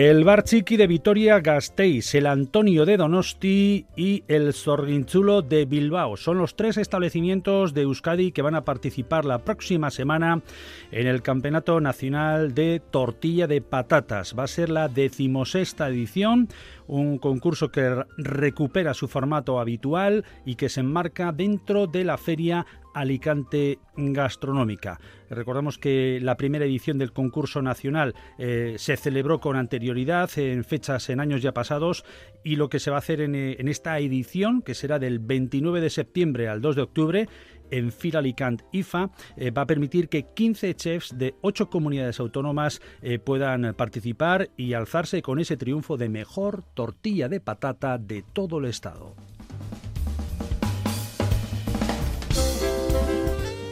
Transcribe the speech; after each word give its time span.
El 0.00 0.24
Bar 0.24 0.44
Chiqui 0.44 0.78
de 0.78 0.86
Vitoria 0.86 1.40
Gasteiz, 1.40 2.14
el 2.14 2.24
Antonio 2.24 2.86
de 2.86 2.96
Donosti 2.96 3.84
y 3.94 4.24
el 4.28 4.54
Zorguinchulo 4.54 5.42
de 5.42 5.66
Bilbao. 5.66 6.16
Son 6.16 6.38
los 6.38 6.56
tres 6.56 6.78
establecimientos 6.78 7.74
de 7.74 7.82
Euskadi 7.82 8.32
que 8.32 8.40
van 8.40 8.54
a 8.54 8.64
participar 8.64 9.26
la 9.26 9.40
próxima 9.40 9.90
semana 9.90 10.40
en 10.90 11.06
el 11.06 11.20
Campeonato 11.20 11.82
Nacional 11.82 12.54
de 12.54 12.80
Tortilla 12.80 13.46
de 13.46 13.60
Patatas. 13.60 14.34
Va 14.38 14.44
a 14.44 14.46
ser 14.46 14.70
la 14.70 14.88
decimosexta 14.88 15.90
edición, 15.90 16.48
un 16.90 17.18
concurso 17.18 17.70
que 17.70 18.04
recupera 18.18 18.94
su 18.94 19.06
formato 19.06 19.60
habitual 19.60 20.24
y 20.44 20.56
que 20.56 20.68
se 20.68 20.80
enmarca 20.80 21.30
dentro 21.30 21.86
de 21.86 22.04
la 22.04 22.18
Feria 22.18 22.66
Alicante 22.94 23.78
Gastronómica. 23.96 24.98
Recordamos 25.30 25.78
que 25.78 26.18
la 26.20 26.36
primera 26.36 26.64
edición 26.64 26.98
del 26.98 27.12
concurso 27.12 27.62
nacional 27.62 28.14
eh, 28.38 28.74
se 28.78 28.96
celebró 28.96 29.38
con 29.38 29.56
anterioridad 29.56 30.30
en 30.36 30.64
fechas 30.64 31.08
en 31.10 31.20
años 31.20 31.42
ya 31.42 31.52
pasados 31.52 32.04
y 32.42 32.56
lo 32.56 32.68
que 32.68 32.80
se 32.80 32.90
va 32.90 32.96
a 32.96 32.98
hacer 32.98 33.20
en, 33.20 33.36
eh, 33.36 33.56
esta 33.60 33.96
edición, 34.00 34.60
que 34.60 34.74
será 34.74 34.98
del 34.98 35.20
29 35.20 35.80
de 35.80 35.90
septiembre 35.90 36.48
al 36.48 36.60
2 36.60 36.74
de 36.74 36.82
octubre, 36.82 37.28
en 37.70 37.92
Fil 37.92 38.16
Alicante 38.16 38.64
IFA 38.72 39.10
eh, 39.36 39.50
va 39.50 39.62
a 39.62 39.66
permitir 39.66 40.08
que 40.08 40.24
15 40.34 40.74
chefs 40.74 41.18
de 41.18 41.34
8 41.42 41.70
comunidades 41.70 42.20
autónomas 42.20 42.80
puedan 43.24 43.74
participar 43.74 44.50
y 44.56 44.74
alzarse 44.74 45.22
con 45.22 45.38
ese 45.38 45.56
triunfo 45.56 45.96
de 45.96 46.08
mejor 46.08 46.62
tortilla 46.74 47.28
de 47.28 47.40
patata 47.40 47.98
de 47.98 48.22
todo 48.32 48.58
el 48.58 48.66
estado. 48.66 49.14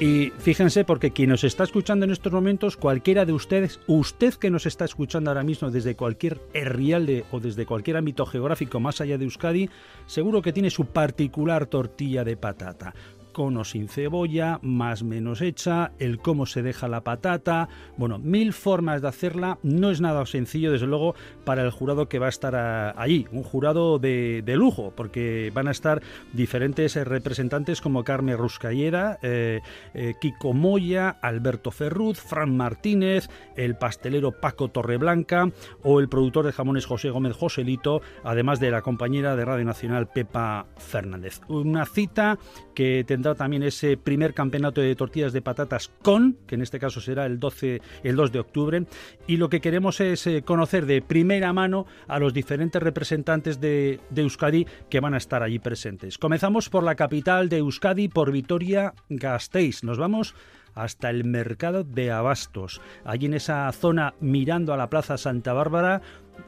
Y 0.00 0.30
fíjense, 0.38 0.84
porque 0.84 1.10
quien 1.10 1.30
nos 1.30 1.42
está 1.42 1.64
escuchando 1.64 2.04
en 2.04 2.12
estos 2.12 2.32
momentos, 2.32 2.76
cualquiera 2.76 3.24
de 3.24 3.32
ustedes, 3.32 3.80
usted 3.88 4.32
que 4.34 4.48
nos 4.48 4.64
está 4.64 4.84
escuchando 4.84 5.30
ahora 5.30 5.42
mismo 5.42 5.72
desde 5.72 5.96
cualquier 5.96 6.40
herrialde 6.54 7.24
o 7.32 7.40
desde 7.40 7.66
cualquier 7.66 7.96
ámbito 7.96 8.24
geográfico 8.24 8.78
más 8.78 9.00
allá 9.00 9.18
de 9.18 9.24
Euskadi, 9.24 9.68
seguro 10.06 10.40
que 10.40 10.52
tiene 10.52 10.70
su 10.70 10.86
particular 10.86 11.66
tortilla 11.66 12.22
de 12.22 12.36
patata 12.36 12.94
con 13.38 13.56
o 13.56 13.62
sin 13.62 13.86
cebolla, 13.86 14.58
más 14.62 15.04
menos 15.04 15.42
hecha, 15.42 15.92
el 16.00 16.18
cómo 16.18 16.44
se 16.44 16.60
deja 16.60 16.88
la 16.88 17.04
patata, 17.04 17.68
bueno, 17.96 18.18
mil 18.18 18.52
formas 18.52 19.00
de 19.00 19.06
hacerla, 19.06 19.60
no 19.62 19.92
es 19.92 20.00
nada 20.00 20.26
sencillo 20.26 20.72
desde 20.72 20.88
luego 20.88 21.14
para 21.44 21.62
el 21.62 21.70
jurado 21.70 22.08
que 22.08 22.18
va 22.18 22.26
a 22.26 22.30
estar 22.30 22.56
allí, 22.98 23.28
un 23.30 23.44
jurado 23.44 24.00
de, 24.00 24.42
lujo, 24.56 24.92
porque 24.96 25.52
van 25.54 25.68
a 25.68 25.70
estar 25.70 26.02
diferentes 26.32 26.96
eh, 26.96 27.04
representantes 27.04 27.80
como 27.80 28.02
Carmen 28.02 28.36
Ruscalleda, 28.36 29.20
eh, 29.22 29.60
eh, 29.94 30.14
Kiko 30.20 30.52
Moya, 30.52 31.10
Alberto 31.22 31.70
Ferruz, 31.70 32.18
Fran 32.18 32.56
Martínez, 32.56 33.30
el 33.54 33.76
pastelero 33.76 34.32
Paco 34.32 34.66
Torreblanca 34.66 35.52
o 35.84 36.00
el 36.00 36.08
productor 36.08 36.44
de 36.44 36.52
jamones 36.52 36.86
José 36.86 37.10
Gómez 37.10 37.36
Joselito, 37.36 38.02
además 38.24 38.58
de 38.58 38.72
la 38.72 38.82
compañera 38.82 39.36
de 39.36 39.44
Radio 39.44 39.64
Nacional 39.64 40.08
Pepa 40.08 40.66
Fernández. 40.76 41.40
Una 41.46 41.86
cita 41.86 42.36
que 42.74 43.04
tendrá 43.06 43.27
también 43.34 43.62
ese 43.62 43.96
primer 43.96 44.34
campeonato 44.34 44.80
de 44.80 44.94
tortillas 44.94 45.32
de 45.32 45.42
patatas 45.42 45.90
con, 46.02 46.38
que 46.46 46.54
en 46.54 46.62
este 46.62 46.78
caso 46.78 47.00
será 47.00 47.26
el 47.26 47.38
12, 47.38 47.80
el 48.02 48.16
2 48.16 48.32
de 48.32 48.38
octubre, 48.38 48.86
y 49.26 49.36
lo 49.36 49.48
que 49.48 49.60
queremos 49.60 50.00
es 50.00 50.26
eh, 50.26 50.42
conocer 50.42 50.86
de 50.86 51.02
primera 51.02 51.52
mano 51.52 51.86
a 52.06 52.18
los 52.18 52.34
diferentes 52.34 52.82
representantes 52.82 53.60
de, 53.60 54.00
Euskadi 54.14 54.66
que 54.90 55.00
van 55.00 55.14
a 55.14 55.18
estar 55.18 55.42
allí 55.42 55.58
presentes. 55.58 56.18
Comenzamos 56.18 56.68
por 56.68 56.82
la 56.82 56.94
capital 56.94 57.48
de 57.48 57.58
Euskadi, 57.58 58.08
por 58.08 58.32
Vitoria 58.32 58.94
Gasteiz. 59.08 59.84
Nos 59.84 59.98
vamos 59.98 60.34
hasta 60.74 61.10
el 61.10 61.24
mercado 61.24 61.82
de 61.84 62.10
Abastos. 62.10 62.80
Allí 63.04 63.26
en 63.26 63.34
esa 63.34 63.70
zona 63.72 64.14
mirando 64.20 64.72
a 64.72 64.76
la 64.76 64.90
Plaza 64.90 65.16
Santa 65.16 65.52
Bárbara 65.52 66.02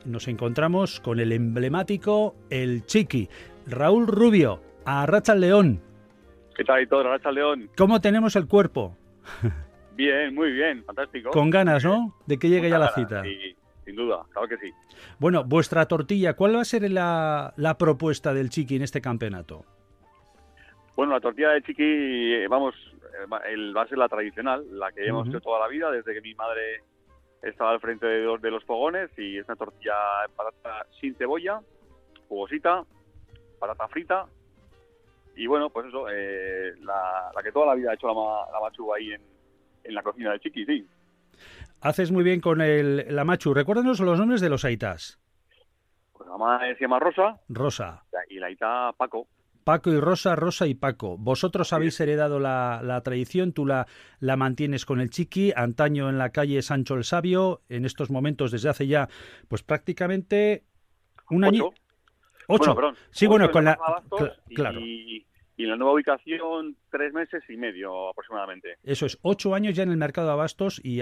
nos 0.04 0.28
encontramos 0.28 1.00
con 1.00 1.20
el 1.20 1.32
emblemático 1.32 2.36
El 2.48 2.86
Chiqui. 2.86 3.28
Raúl 3.66 4.06
Rubio, 4.06 4.62
a 4.84 5.06
Racha 5.06 5.34
León. 5.34 5.82
¿Qué 6.56 6.64
tal 6.64 6.82
y 6.82 6.86
todo, 6.86 7.02
Racha 7.04 7.30
León? 7.30 7.70
¿Cómo 7.76 8.00
tenemos 8.00 8.36
el 8.36 8.46
cuerpo? 8.46 8.96
Bien, 9.94 10.34
muy 10.34 10.52
bien, 10.52 10.84
fantástico. 10.84 11.30
Con 11.30 11.50
ganas, 11.50 11.84
¿no? 11.84 12.16
De 12.26 12.38
que 12.38 12.48
llegue 12.48 12.70
ya 12.70 12.78
la 12.78 12.88
cita. 12.88 13.22
Sí, 13.22 13.56
sin 13.84 13.96
duda, 13.96 14.24
claro 14.32 14.48
que 14.48 14.56
sí. 14.56 14.72
Bueno, 15.18 15.44
vuestra 15.44 15.86
tortilla, 15.86 16.34
¿cuál 16.34 16.56
va 16.56 16.62
a 16.62 16.64
ser 16.64 16.90
la, 16.90 17.76
propuesta 17.78 18.32
del 18.32 18.48
Chiqui 18.48 18.76
en 18.76 18.82
este 18.82 19.00
campeonato? 19.00 19.64
Bueno, 20.96 21.12
la 21.12 21.20
tortilla 21.20 21.50
de 21.50 21.62
Chiqui, 21.62 22.46
vamos, 22.46 22.74
el, 23.48 23.76
va 23.76 23.82
a 23.82 23.88
ser 23.88 23.98
la 23.98 24.08
tradicional, 24.08 24.64
la 24.70 24.90
que 24.92 25.06
hemos 25.06 25.28
hecho 25.28 25.40
toda 25.40 25.60
la 25.60 25.68
vida, 25.68 25.90
desde 25.90 26.14
que 26.14 26.20
mi 26.20 26.34
madre 26.34 26.82
estaba 27.42 27.70
al 27.70 27.80
frente 27.80 28.06
de, 28.06 28.38
de 28.38 28.50
los 28.50 28.64
fogones, 28.64 29.10
y 29.18 29.38
es 29.38 29.46
una 29.46 29.56
tortilla 29.56 29.94
patata 30.36 30.86
sin 31.00 31.14
cebolla, 31.14 31.60
jugosita, 32.28 32.84
patata 33.58 33.88
frita, 33.88 34.26
y 35.36 35.46
bueno, 35.46 35.70
pues 35.70 35.86
eso, 35.86 36.06
eh, 36.10 36.74
la, 36.80 37.32
que 37.42 37.52
toda 37.52 37.66
la 37.66 37.74
vida 37.74 37.90
ha 37.90 37.94
hecho 37.94 38.08
la, 38.08 38.52
la 38.52 38.60
machu 38.60 38.92
ahí 38.92 39.12
en, 39.12 39.22
en, 39.84 39.94
la 39.94 40.02
cocina 40.02 40.32
de 40.32 40.40
Chiqui, 40.40 40.64
sí. 40.66 40.86
Haces 41.80 42.12
muy 42.12 42.22
bien 42.22 42.40
con 42.40 42.60
el, 42.60 43.06
la 43.14 43.24
machu. 43.24 43.54
Recuérdanos 43.54 44.00
los 44.00 44.18
nombres 44.18 44.40
de 44.40 44.50
los 44.50 44.64
aitas. 44.64 45.18
Pues 46.12 46.28
la 46.28 46.36
mamá 46.36 46.60
se 46.60 46.80
llama 46.80 46.98
Rosa. 46.98 47.40
Rosa. 47.48 48.04
Y 48.28 48.38
la 48.38 48.48
aita 48.48 48.92
Paco. 48.96 49.26
Paco 49.64 49.90
y 49.90 50.00
Rosa, 50.00 50.36
Rosa 50.36 50.66
y 50.66 50.74
Paco. 50.74 51.16
Vosotros 51.16 51.72
habéis 51.72 51.98
heredado 52.00 52.40
la, 52.40 52.80
la, 52.82 53.02
tradición, 53.02 53.52
tú 53.52 53.66
la, 53.66 53.86
la 54.18 54.36
mantienes 54.36 54.84
con 54.84 55.00
el 55.00 55.10
chiqui, 55.10 55.52
antaño 55.54 56.08
en 56.08 56.18
la 56.18 56.30
calle 56.30 56.62
Sancho 56.62 56.94
el 56.94 57.04
Sabio, 57.04 57.62
en 57.68 57.84
estos 57.84 58.10
momentos 58.10 58.50
desde 58.50 58.68
hace 58.68 58.86
ya, 58.86 59.08
pues 59.48 59.62
prácticamente 59.62 60.64
un 61.30 61.44
año. 61.44 61.70
Ocho. 62.50 62.76
sí, 63.10 63.26
bueno, 63.26 63.50
con 63.50 63.64
la... 63.64 63.78
claro. 64.54 64.80
Y, 64.80 65.24
y 65.60 65.64
en 65.64 65.70
la 65.70 65.76
nueva 65.76 65.92
ubicación 65.92 66.74
tres 66.90 67.12
meses 67.12 67.42
y 67.50 67.56
medio 67.58 68.08
aproximadamente. 68.08 68.76
Eso 68.82 69.04
es, 69.04 69.18
ocho 69.20 69.54
años 69.54 69.74
ya 69.74 69.82
en 69.82 69.90
el 69.90 69.98
mercado 69.98 70.28
de 70.28 70.32
abastos 70.32 70.80
y, 70.82 71.00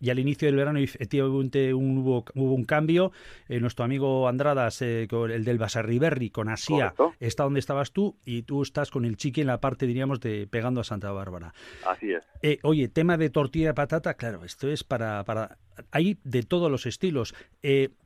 y 0.00 0.10
al 0.10 0.18
inicio 0.18 0.46
del 0.46 0.56
verano 0.56 0.80
efectivamente 0.80 1.72
un, 1.72 1.98
hubo, 1.98 2.24
hubo 2.34 2.54
un 2.54 2.64
cambio. 2.64 3.12
Eh, 3.48 3.60
nuestro 3.60 3.84
amigo 3.84 4.26
Andradas, 4.26 4.82
eh, 4.82 5.06
el 5.30 5.44
del 5.44 5.58
Basarriberri, 5.58 6.30
con 6.30 6.48
Asia, 6.48 6.94
está 7.20 7.44
donde 7.44 7.60
estabas 7.60 7.92
tú 7.92 8.16
y 8.24 8.42
tú 8.42 8.62
estás 8.62 8.90
con 8.90 9.04
el 9.04 9.16
chiqui 9.16 9.42
en 9.42 9.46
la 9.46 9.60
parte, 9.60 9.86
diríamos, 9.86 10.18
de 10.18 10.48
pegando 10.48 10.80
a 10.80 10.84
Santa 10.84 11.12
Bárbara. 11.12 11.54
Así 11.86 12.12
es. 12.12 12.24
Eh, 12.42 12.58
oye, 12.64 12.88
tema 12.88 13.16
de 13.16 13.30
tortilla 13.30 13.68
de 13.68 13.74
patata, 13.74 14.14
claro, 14.14 14.44
esto 14.44 14.68
es 14.68 14.82
para... 14.82 15.22
para 15.22 15.58
hay 15.92 16.18
de 16.24 16.42
todos 16.42 16.70
los 16.70 16.86
estilos. 16.86 17.34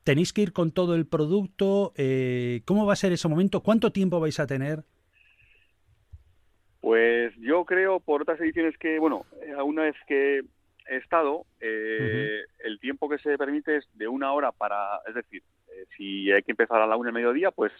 ¿Tenéis 0.02 0.32
que 0.32 0.42
ir 0.42 0.52
con 0.52 0.72
todo 0.72 0.96
el 0.96 1.06
producto? 1.06 1.94
¿Cómo 2.64 2.84
va 2.84 2.94
a 2.94 2.96
ser 2.96 3.12
ese 3.12 3.28
momento? 3.28 3.62
¿Cuánto 3.62 3.92
tiempo 3.92 4.18
vais 4.18 4.40
a 4.40 4.46
tener? 4.48 4.82
Pues 6.90 7.32
yo 7.36 7.64
creo, 7.64 8.00
por 8.00 8.22
otras 8.22 8.40
ediciones 8.40 8.76
que, 8.76 8.98
bueno, 8.98 9.24
eh, 9.42 9.54
una 9.62 9.82
vez 9.82 9.94
que 10.08 10.40
he 10.88 10.96
estado, 10.96 11.46
eh, 11.60 12.40
el 12.64 12.80
tiempo 12.80 13.08
que 13.08 13.18
se 13.18 13.38
permite 13.38 13.76
es 13.76 13.88
de 13.96 14.08
una 14.08 14.32
hora 14.32 14.50
para, 14.50 14.98
es 15.06 15.14
decir, 15.14 15.44
eh, 15.68 15.84
si 15.96 16.32
hay 16.32 16.42
que 16.42 16.50
empezar 16.50 16.82
a 16.82 16.88
la 16.88 16.96
una 16.96 17.06
del 17.06 17.14
mediodía, 17.14 17.52
pues 17.52 17.70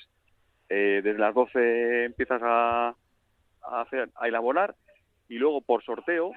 desde 0.68 1.18
las 1.18 1.34
doce 1.34 2.04
empiezas 2.04 2.40
a, 2.44 2.94
hacer, 3.62 4.10
a 4.14 4.28
elaborar 4.28 4.76
y 5.28 5.38
luego 5.38 5.60
por 5.60 5.82
sorteo, 5.82 6.30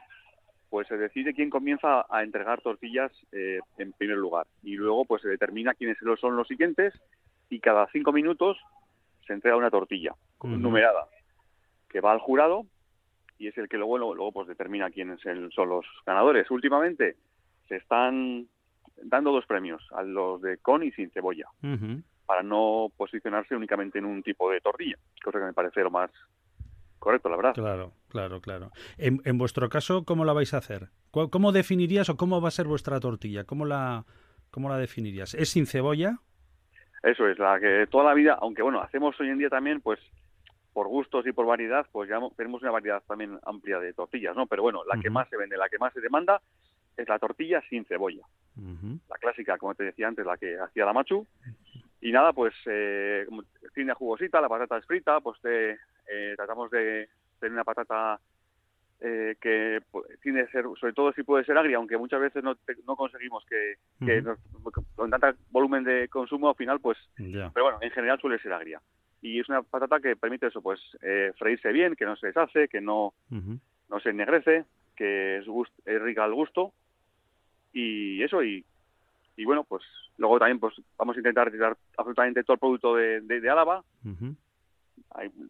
pues 0.72 0.88
se 0.88 0.97
decide 0.97 1.35
quién 1.35 1.51
comienza 1.51 2.07
a 2.09 2.23
entregar 2.23 2.61
tortillas 2.61 3.11
en 3.31 3.91
primer 4.00 4.17
lugar. 4.17 4.47
Y 4.63 4.78
luego 4.78 5.05
pues 5.05 5.22
se 5.22 5.29
determina 5.29 5.75
quiénes 5.75 6.00
son 6.19 6.35
los 6.35 6.47
siguientes 6.47 6.91
y 7.51 7.59
cada 7.59 7.85
cinco 7.91 8.11
minutos 8.11 8.57
se 9.28 9.34
entrega 9.34 9.58
una 9.58 9.70
tortilla 9.70 10.16
numerada 10.41 11.08
que 11.93 12.01
va 12.01 12.11
al 12.11 12.19
jurado 12.19 12.66
y 13.37 13.47
es 13.47 13.57
el 13.57 13.69
que 13.69 13.78
luego, 13.78 13.97
luego, 13.97 14.31
pues 14.31 14.47
determina 14.47 14.90
quiénes 14.90 15.19
son 15.53 15.69
los 15.69 15.85
ganadores. 16.05 16.49
Últimamente 16.51 17.16
se 17.67 17.78
están 17.78 18.47
dando 19.01 19.31
dos 19.31 19.45
premios, 19.45 19.81
a 19.91 20.03
los 20.03 20.41
de 20.41 20.57
con 20.57 20.84
y 20.84 20.91
sin 20.91 21.11
cebolla, 21.11 21.45
para 22.25 22.43
no 22.43 22.87
posicionarse 22.97 23.55
únicamente 23.55 23.99
en 23.99 24.05
un 24.05 24.23
tipo 24.23 24.49
de 24.51 24.59
tortilla, 24.59 24.97
cosa 25.23 25.40
que 25.40 25.45
me 25.45 25.53
parece 25.53 25.81
lo 25.81 25.91
más 25.91 26.11
correcto, 26.99 27.29
la 27.29 27.35
verdad. 27.35 27.53
Claro, 27.53 27.91
claro, 28.09 28.41
claro. 28.41 28.72
En, 28.97 29.22
en 29.25 29.37
vuestro 29.37 29.69
caso, 29.69 30.03
¿cómo 30.05 30.25
la 30.25 30.34
vais 30.34 30.53
a 30.53 30.57
hacer? 30.57 30.89
¿Cómo 31.11 31.51
definirías 31.51 32.09
o 32.09 32.17
cómo 32.17 32.41
va 32.41 32.47
a 32.47 32.51
ser 32.51 32.66
vuestra 32.66 32.99
tortilla? 32.99 33.43
¿Cómo 33.43 33.66
la, 33.66 34.05
cómo 34.51 34.69
la 34.69 34.78
definirías? 34.78 35.34
¿Es 35.34 35.49
sin 35.49 35.66
cebolla? 35.66 36.19
Eso 37.03 37.28
es, 37.28 37.37
la 37.37 37.59
que 37.59 37.87
toda 37.91 38.05
la 38.05 38.13
vida, 38.13 38.37
aunque 38.41 38.61
bueno, 38.61 38.81
hacemos 38.81 39.19
hoy 39.19 39.29
en 39.29 39.37
día 39.37 39.49
también, 39.49 39.81
pues 39.81 39.99
por 40.73 40.87
gustos 40.87 41.25
y 41.28 41.31
por 41.31 41.46
variedad, 41.46 41.85
pues 41.91 42.09
ya 42.09 42.20
tenemos 42.35 42.61
una 42.61 42.72
variedad 42.72 43.03
también 43.08 43.40
amplia 43.46 43.79
de 43.79 43.93
tortillas, 43.93 44.35
¿no? 44.35 44.47
Pero 44.47 44.64
bueno, 44.64 44.84
la 44.85 44.99
que 44.99 45.09
más 45.09 45.29
se 45.29 45.37
vende, 45.37 45.55
la 45.55 45.70
que 45.70 45.78
más 45.78 45.93
se 45.93 46.02
demanda 46.02 46.41
es 46.97 47.08
la 47.08 47.20
tortilla 47.20 47.61
sin 47.70 47.85
cebolla. 47.85 48.25
La 49.09 49.17
clásica, 49.20 49.58
como 49.58 49.75
te 49.75 49.84
decía 49.84 50.08
antes, 50.08 50.25
la 50.25 50.37
que 50.37 50.59
hacía 50.59 50.85
la 50.85 50.93
machu. 50.93 51.25
Y 52.02 52.11
nada, 52.11 52.34
pues 52.34 52.53
eh, 52.66 53.25
tiene 53.73 53.93
jugosita, 53.93 54.41
la 54.41 54.49
patata 54.49 54.78
es 54.78 54.85
frita, 54.85 55.22
pues 55.22 55.40
te, 55.41 55.72
eh, 55.72 56.34
tratamos 56.35 56.70
de 56.70 57.08
tener 57.40 57.53
una 57.53 57.64
patata 57.64 58.20
eh, 58.99 59.35
que 59.41 59.81
tiene 60.22 60.47
ser, 60.47 60.66
sobre 60.79 60.93
todo 60.93 61.14
si 61.14 61.23
puede 61.23 61.46
ser 61.46 61.58
agria, 61.58 61.78
aunque 61.78 61.97
muchas 61.97 62.20
veces 62.20 62.43
no, 62.43 62.55
no 62.85 62.96
conseguimos 62.96 63.46
que, 63.46 63.75
con 64.96 65.09
tanto 65.09 65.34
volumen 65.49 65.84
de 65.84 66.08
consumo 66.09 66.49
al 66.49 66.55
final, 66.55 66.79
pues, 66.79 66.97
pero 67.17 67.64
bueno, 67.64 67.78
en 67.81 67.91
general 67.91 68.20
suele 68.20 68.40
ser 68.40 68.53
agria. 68.53 68.81
Y 69.23 69.40
es 69.40 69.47
una 69.47 69.64
patata 69.64 70.02
que 70.02 70.17
permite 70.17 70.47
eso, 70.47 70.61
pues 70.61 70.81
eh, 71.02 71.31
freírse 71.40 71.72
bien, 71.72 71.96
que 71.96 72.03
no 72.03 72.17
se 72.17 72.28
deshace, 72.28 72.67
que 72.67 72.81
no, 72.81 73.14
no 73.29 73.99
se 74.02 74.09
ennegrece, 74.09 74.66
que 74.97 75.37
es, 75.37 75.46
es 75.85 76.02
rica 76.02 76.25
al 76.25 76.34
gusto. 76.34 76.73
Y 77.72 78.22
eso 78.22 78.43
y, 78.43 78.66
y 79.37 79.46
bueno, 79.46 79.64
pues 79.64 79.81
luego 80.17 80.40
también 80.40 80.59
pues 80.59 80.75
vamos 80.97 81.16
a 81.16 81.20
intentar 81.20 81.46
retirar 81.46 81.78
absolutamente 81.97 82.43
todo 82.43 82.55
el 82.55 82.59
producto 82.59 82.96
de, 82.96 83.22
de, 83.22 83.49
Álava 83.49 83.81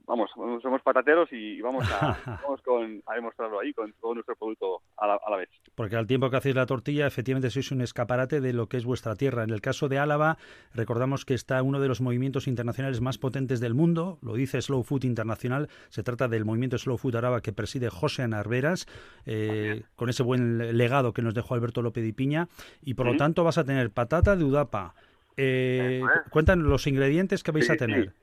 vamos, 0.05 0.29
somos 0.61 0.81
patateros 0.81 1.29
y 1.31 1.61
vamos 1.61 1.85
a, 1.91 2.17
con, 2.65 3.01
a 3.05 3.15
demostrarlo 3.15 3.59
ahí 3.59 3.73
con 3.73 3.93
todo 3.93 4.13
nuestro 4.13 4.35
producto 4.35 4.81
a 4.97 5.07
la, 5.07 5.37
vez. 5.37 5.49
Porque 5.75 5.95
al 5.95 6.07
tiempo 6.07 6.29
que 6.29 6.37
hacéis 6.37 6.55
la 6.55 6.65
tortilla, 6.65 7.07
efectivamente 7.07 7.49
sois 7.49 7.71
un 7.71 7.81
escaparate 7.81 8.41
de 8.41 8.53
lo 8.53 8.67
que 8.67 8.77
es 8.77 8.85
vuestra 8.85 9.15
tierra. 9.15 9.43
En 9.43 9.49
el 9.49 9.61
caso 9.61 9.89
de 9.89 9.99
Álava, 9.99 10.37
recordamos 10.73 11.25
que 11.25 11.33
está 11.33 11.61
uno 11.63 11.79
de 11.79 11.87
los 11.87 12.01
movimientos 12.01 12.47
internacionales 12.47 13.01
más 13.01 13.17
potentes 13.17 13.59
del 13.59 13.73
mundo, 13.73 14.19
lo 14.21 14.35
dice 14.35 14.61
Slow 14.61 14.83
Food 14.83 15.05
Internacional, 15.05 15.69
se 15.89 16.03
trata 16.03 16.27
del 16.27 16.45
movimiento 16.45 16.77
Slow 16.77 16.97
Food 16.97 17.15
Araba 17.15 17.41
que 17.41 17.53
preside 17.53 17.89
José 17.89 18.23
Anarveras, 18.23 18.87
eh, 19.25 19.83
con 19.95 20.09
ese 20.09 20.23
buen 20.23 20.77
legado 20.77 21.13
que 21.13 21.21
nos 21.21 21.33
dejó 21.33 21.53
Alberto 21.53 21.81
López 21.81 22.05
y 22.05 22.13
Piña, 22.13 22.47
y 22.81 22.93
por 22.93 23.05
lo 23.05 23.17
tanto 23.17 23.43
vas 23.43 23.57
a 23.57 23.63
tener 23.63 23.91
patata 23.91 24.35
de 24.35 24.43
Udapa. 24.43 24.95
Eh, 25.35 26.01
cuéntanos 26.29 26.67
los 26.67 26.85
ingredientes 26.85 27.41
que 27.41 27.51
vais 27.51 27.69
a 27.69 27.75
tener 27.75 28.13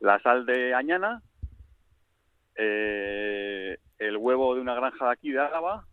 la 0.00 0.20
sal 0.20 0.46
de 0.46 0.74
añana, 0.74 1.22
eh, 2.56 3.78
el 3.98 4.16
huevo 4.16 4.54
de 4.54 4.60
una 4.60 4.74
granja 4.74 5.06
de 5.06 5.12
aquí 5.12 5.30
de 5.30 5.40
Álava 5.40 5.84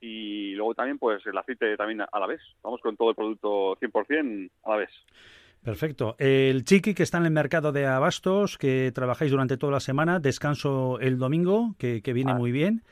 y 0.00 0.54
luego 0.54 0.74
también 0.74 0.98
pues 0.98 1.24
el 1.26 1.36
aceite 1.36 1.76
también 1.76 2.00
a 2.00 2.20
la 2.20 2.26
vez. 2.26 2.40
Vamos 2.62 2.80
con 2.80 2.96
todo 2.96 3.10
el 3.10 3.16
producto 3.16 3.76
100% 3.76 4.50
a 4.64 4.70
la 4.70 4.76
vez. 4.76 4.90
Perfecto. 5.62 6.14
El 6.18 6.64
chiqui 6.64 6.94
que 6.94 7.02
está 7.02 7.18
en 7.18 7.24
el 7.24 7.32
mercado 7.32 7.72
de 7.72 7.86
abastos, 7.86 8.56
que 8.56 8.92
trabajáis 8.94 9.32
durante 9.32 9.56
toda 9.56 9.72
la 9.72 9.80
semana, 9.80 10.20
descanso 10.20 11.00
el 11.00 11.18
domingo, 11.18 11.74
que, 11.78 12.00
viene 12.14 12.32
ah. 12.32 12.36
muy 12.36 12.52
bien. 12.52 12.82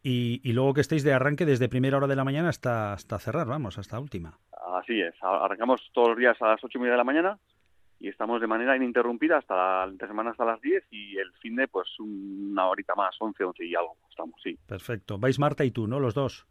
Y, 0.00 0.40
y, 0.44 0.52
luego 0.52 0.74
que 0.74 0.82
estéis 0.82 1.02
de 1.02 1.14
arranque 1.14 1.46
desde 1.46 1.68
primera 1.68 1.96
hora 1.96 2.06
de 2.06 2.14
la 2.14 2.24
mañana 2.24 2.50
hasta, 2.50 2.92
hasta 2.92 3.18
cerrar, 3.18 3.46
vamos, 3.46 3.78
hasta 3.78 3.98
última. 3.98 4.38
Así 4.74 5.00
es. 5.00 5.14
Arrancamos 5.22 5.80
todos 5.94 6.10
los 6.10 6.18
días 6.18 6.36
a 6.42 6.48
las 6.48 6.62
ocho 6.62 6.76
y 6.76 6.82
media 6.82 6.92
de 6.92 6.98
la 6.98 7.04
mañana 7.04 7.38
y 8.04 8.08
estamos 8.08 8.38
de 8.38 8.46
manera 8.46 8.76
ininterrumpida 8.76 9.38
hasta 9.38 9.56
la 9.56 9.90
entre 9.90 10.06
semana 10.06 10.30
hasta 10.30 10.44
las 10.44 10.60
10 10.60 10.84
y 10.90 11.16
el 11.16 11.32
fin 11.40 11.56
de 11.56 11.68
pues 11.68 11.88
una 11.98 12.68
horita 12.68 12.94
más, 12.94 13.16
11, 13.18 13.42
11 13.42 13.64
y 13.64 13.74
algo, 13.74 13.96
estamos, 14.10 14.38
sí. 14.42 14.58
Perfecto. 14.66 15.16
Vais 15.18 15.38
Marta 15.38 15.64
y 15.64 15.70
tú, 15.70 15.86
¿no? 15.86 15.98
Los 15.98 16.12
dos. 16.12 16.46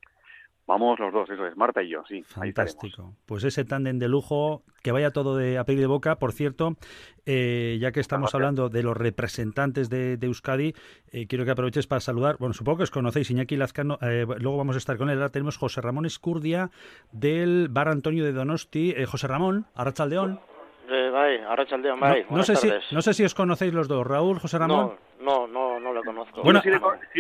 Vamos 0.66 0.98
los 0.98 1.14
dos, 1.14 1.30
eso 1.30 1.46
es, 1.46 1.56
Marta 1.56 1.84
y 1.84 1.90
yo, 1.90 2.04
sí. 2.08 2.24
Fantástico. 2.24 3.14
Pues 3.28 3.44
ese 3.44 3.66
tándem 3.66 4.00
de 4.00 4.08
lujo, 4.08 4.64
que 4.82 4.92
vaya 4.92 5.12
todo 5.12 5.36
de, 5.36 5.60
a 5.60 5.66
pedir 5.66 5.82
de 5.82 5.88
boca. 5.88 6.18
Por 6.18 6.32
cierto, 6.32 6.78
eh, 7.26 7.78
ya 7.80 7.92
que 7.92 8.00
estamos 8.00 8.34
hablando 8.34 8.70
de 8.70 8.82
los 8.82 8.98
representantes 8.98 9.90
de, 9.90 10.18
Euskadi, 10.22 10.74
eh, 11.12 11.28
quiero 11.28 11.46
que 11.46 11.52
aproveches 11.52 11.86
para 11.86 12.00
saludar. 12.00 12.38
Bueno, 12.40 12.54
supongo 12.54 12.78
que 12.78 12.84
os 12.84 12.92
conocéis, 12.92 13.30
Iñaki 13.30 13.58
Lazcano, 13.58 14.00
eh, 14.02 14.26
luego 14.40 14.58
vamos 14.58 14.76
a 14.76 14.80
estar 14.80 14.98
con 14.98 15.10
él. 15.10 15.18
Ahora 15.18 15.32
tenemos 15.32 15.58
José 15.58 15.82
Ramón 15.82 16.06
Escurdia 16.06 16.72
del 17.12 17.68
Bar 17.70 17.90
Antonio 17.90 18.24
de 18.24 18.32
Donosti. 18.32 18.96
José 19.06 19.28
Ramón, 19.28 19.68
Arrachaldeón. 19.76 20.40
No, 22.30 22.44
sé 22.44 22.56
si, 22.56 22.72
no 22.92 23.02
sé 23.02 23.14
si 23.14 23.24
os 23.24 23.34
conocéis 23.34 23.74
los 23.74 23.88
dos, 23.88 24.06
Raúl, 24.06 24.40
José 24.40 24.58
Ramón. 24.58 24.98
No, 25.24 25.48
no, 25.48 25.80
no, 25.80 25.94
lo 25.94 26.04
conozco. 26.04 26.44
Bueno, 26.44 26.62
sí 26.62 26.70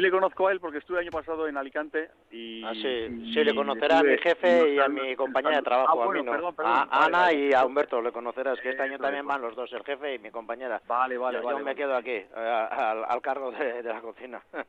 le, 0.01 0.12
conozco 0.12 0.48
a 0.48 0.51
él 0.51 0.60
porque 0.60 0.80
estuve 0.80 0.98
el 0.98 1.04
año 1.04 1.12
pasado 1.12 1.48
en 1.48 1.56
Alicante 1.56 2.10
y... 2.31 2.62
Ah, 2.63 2.74
sí, 2.74 3.31
sí, 3.33 3.44
le 3.44 3.56
conocerá 3.56 4.00
a 4.00 4.04
mi 4.04 4.18
jefe 4.18 4.74
y 4.74 4.80
a 4.80 4.89
mi 4.89 5.15
compañera 5.15 5.57
de 5.57 5.63
trabajo, 5.63 6.04
a 6.04 6.12
mí 6.12 6.21
no. 6.21 6.33
a 6.65 7.06
Ana 7.06 7.31
y 7.31 7.54
a 7.54 7.65
Humberto 7.65 8.01
le 8.01 8.12
conocerás, 8.12 8.60
que 8.60 8.71
este 8.71 8.83
año 8.83 9.00
también 9.00 9.25
van 9.25 9.42
los 9.42 9.56
dos, 9.56 9.71
el 9.71 9.83
jefe 9.83 10.15
y 10.15 10.19
mi 10.19 10.31
compañera. 10.31 10.81
Vale, 10.86 11.18
vale, 11.18 11.38
yo, 11.38 11.45
vale. 11.45 11.60
Yo 11.60 11.65
me 11.65 11.75
quedo 11.75 11.95
aquí, 11.95 12.12
eh, 12.12 12.27
al, 12.36 13.21
cargo 13.21 13.51
de, 13.51 13.83
la 13.83 14.01
cocina. 14.01 14.42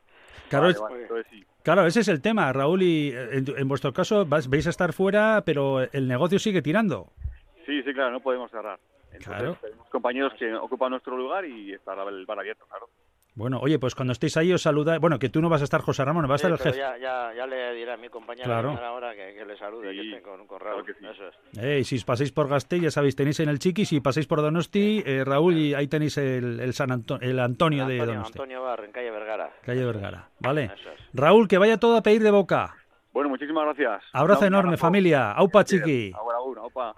Claro, 0.47 0.67
claro, 1.63 1.87
ese 1.87 2.01
es 2.01 2.07
el 2.07 2.21
tema, 2.21 2.53
Raúl, 2.53 2.83
y 2.83 3.09
eh, 3.09 3.43
en, 3.57 3.67
vuestro 3.67 3.93
caso 3.93 4.27
vais 4.27 4.67
a 4.67 4.69
estar 4.69 4.93
fuera, 4.93 5.41
pero 5.43 5.81
el 5.81 6.07
negocio 6.07 6.37
sigue 6.37 6.61
tirando. 6.61 7.07
Sí, 7.65 7.81
sí, 7.83 7.93
claro, 7.93 8.11
no 8.11 8.19
podemos 8.19 8.51
cerrar. 8.51 8.79
Entonces, 9.11 9.59
tenemos 9.61 9.89
compañeros 9.89 10.33
que 10.37 10.53
ocupan 10.55 10.91
nuestro 10.91 11.17
lugar 11.17 11.45
y 11.45 11.73
está 11.73 11.93
el 11.93 12.25
bar 12.25 12.39
abierto, 12.39 12.65
claro. 12.67 12.89
Bueno, 13.35 13.59
oye, 13.61 13.77
pues 13.79 13.95
cuando 13.95 14.13
estéis 14.13 14.37
ahí 14.37 14.53
os 14.53 14.61
saluda. 14.61 14.97
Bueno, 14.97 15.19
que 15.19 15.27
tú 15.27 15.41
no 15.41 15.49
vas 15.49 15.59
a 15.59 15.65
estar, 15.65 15.81
José 15.81 16.05
Ramón, 16.05 16.25
va 16.29 16.33
a 16.33 16.35
estar 16.37 16.51
el 16.51 16.57
jefe. 16.57 16.77
Ya, 16.77 16.97
ya, 16.97 17.33
ya, 17.35 17.45
le 17.45 17.73
diré 17.73 17.91
a 17.91 17.97
mi 17.97 18.07
compañero 18.07 18.45
claro. 18.45 18.71
ahora 18.81 19.13
que, 19.13 19.43
le 19.45 19.57
salude, 19.57 19.91
que 19.91 20.01
esté 20.09 20.21
con, 20.21 20.47
con 20.47 20.57
Raúl. 20.57 20.85
Eso 20.89 21.27
es. 21.27 21.61
Eh, 21.61 21.83
si 21.83 21.99
pasáis 21.99 22.31
por 22.31 22.47
Gasteiz, 22.47 22.83
ya 22.83 22.91
sabéis, 22.91 23.17
tenéis 23.17 23.41
en 23.41 23.49
el 23.49 23.59
Chiqui. 23.59 23.83
Si 23.83 23.99
pasáis 23.99 24.25
por 24.25 24.41
Donosti, 24.41 25.03
eh, 25.05 25.25
Raúl, 25.25 25.57
y 25.57 25.73
ahí 25.73 25.87
tenéis 25.87 26.17
el, 26.17 26.61
el, 26.61 26.73
San 26.73 26.91
el 27.19 27.39
Antonio, 27.39 27.85
de 27.85 27.97
Donosti. 27.97 28.39
Antonio 28.39 28.63
Bar, 28.63 28.85
en 28.85 28.91
calle 28.93 29.11
Vergara. 29.11 29.51
Calle 29.63 29.85
Vergara, 29.85 30.29
vale. 30.39 30.71
Raúl, 31.13 31.49
que 31.49 31.57
vaya 31.57 31.77
todo 31.77 31.97
a 31.97 32.03
pedir 32.03 32.23
de 32.23 32.31
boca. 32.31 32.77
Bueno, 33.15 33.29
muchísimas 33.29 33.63
gracias. 33.63 34.03
Abrazo 34.11 34.45
enorme, 34.45 34.75
familia. 34.75 35.31
Aupa 35.31 35.63
chiqui. 35.63 36.11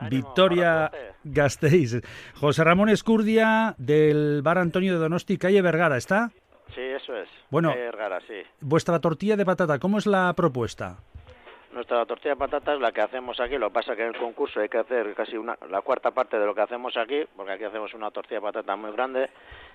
Victoria 0.09 0.89
Gasteiz. 1.23 2.01
José 2.33 2.63
Ramón 2.63 2.89
Escurdia 2.89 3.75
del 3.77 4.41
Bar 4.41 4.57
Antonio 4.57 4.93
de 4.93 4.99
Donosti, 4.99 5.37
calle 5.37 5.61
Vergara, 5.61 5.95
¿está? 5.95 6.31
Sí, 6.73 6.81
eso 6.81 7.15
es. 7.15 7.29
Bueno, 7.51 7.69
Vergara, 7.69 8.19
sí. 8.21 8.41
vuestra 8.61 8.99
tortilla 8.99 9.35
de 9.35 9.45
patata, 9.45 9.77
¿cómo 9.77 9.99
es 9.99 10.07
la 10.07 10.33
propuesta? 10.33 10.97
Nuestra 11.71 12.03
tortilla 12.07 12.31
de 12.31 12.39
patata 12.39 12.73
es 12.73 12.81
la 12.81 12.91
que 12.91 13.01
hacemos 13.01 13.39
aquí, 13.39 13.59
lo 13.59 13.67
que 13.67 13.75
pasa 13.75 13.95
que 13.95 14.01
en 14.01 14.15
el 14.15 14.19
concurso 14.19 14.59
hay 14.59 14.69
que 14.69 14.79
hacer 14.79 15.13
casi 15.13 15.37
una, 15.37 15.55
la 15.69 15.81
cuarta 15.81 16.09
parte 16.09 16.39
de 16.39 16.47
lo 16.47 16.55
que 16.55 16.61
hacemos 16.61 16.97
aquí, 16.97 17.25
porque 17.35 17.51
aquí 17.51 17.63
hacemos 17.63 17.93
una 17.93 18.09
tortilla 18.09 18.37
de 18.39 18.47
patata 18.47 18.75
muy 18.75 18.91
grande, 18.91 19.29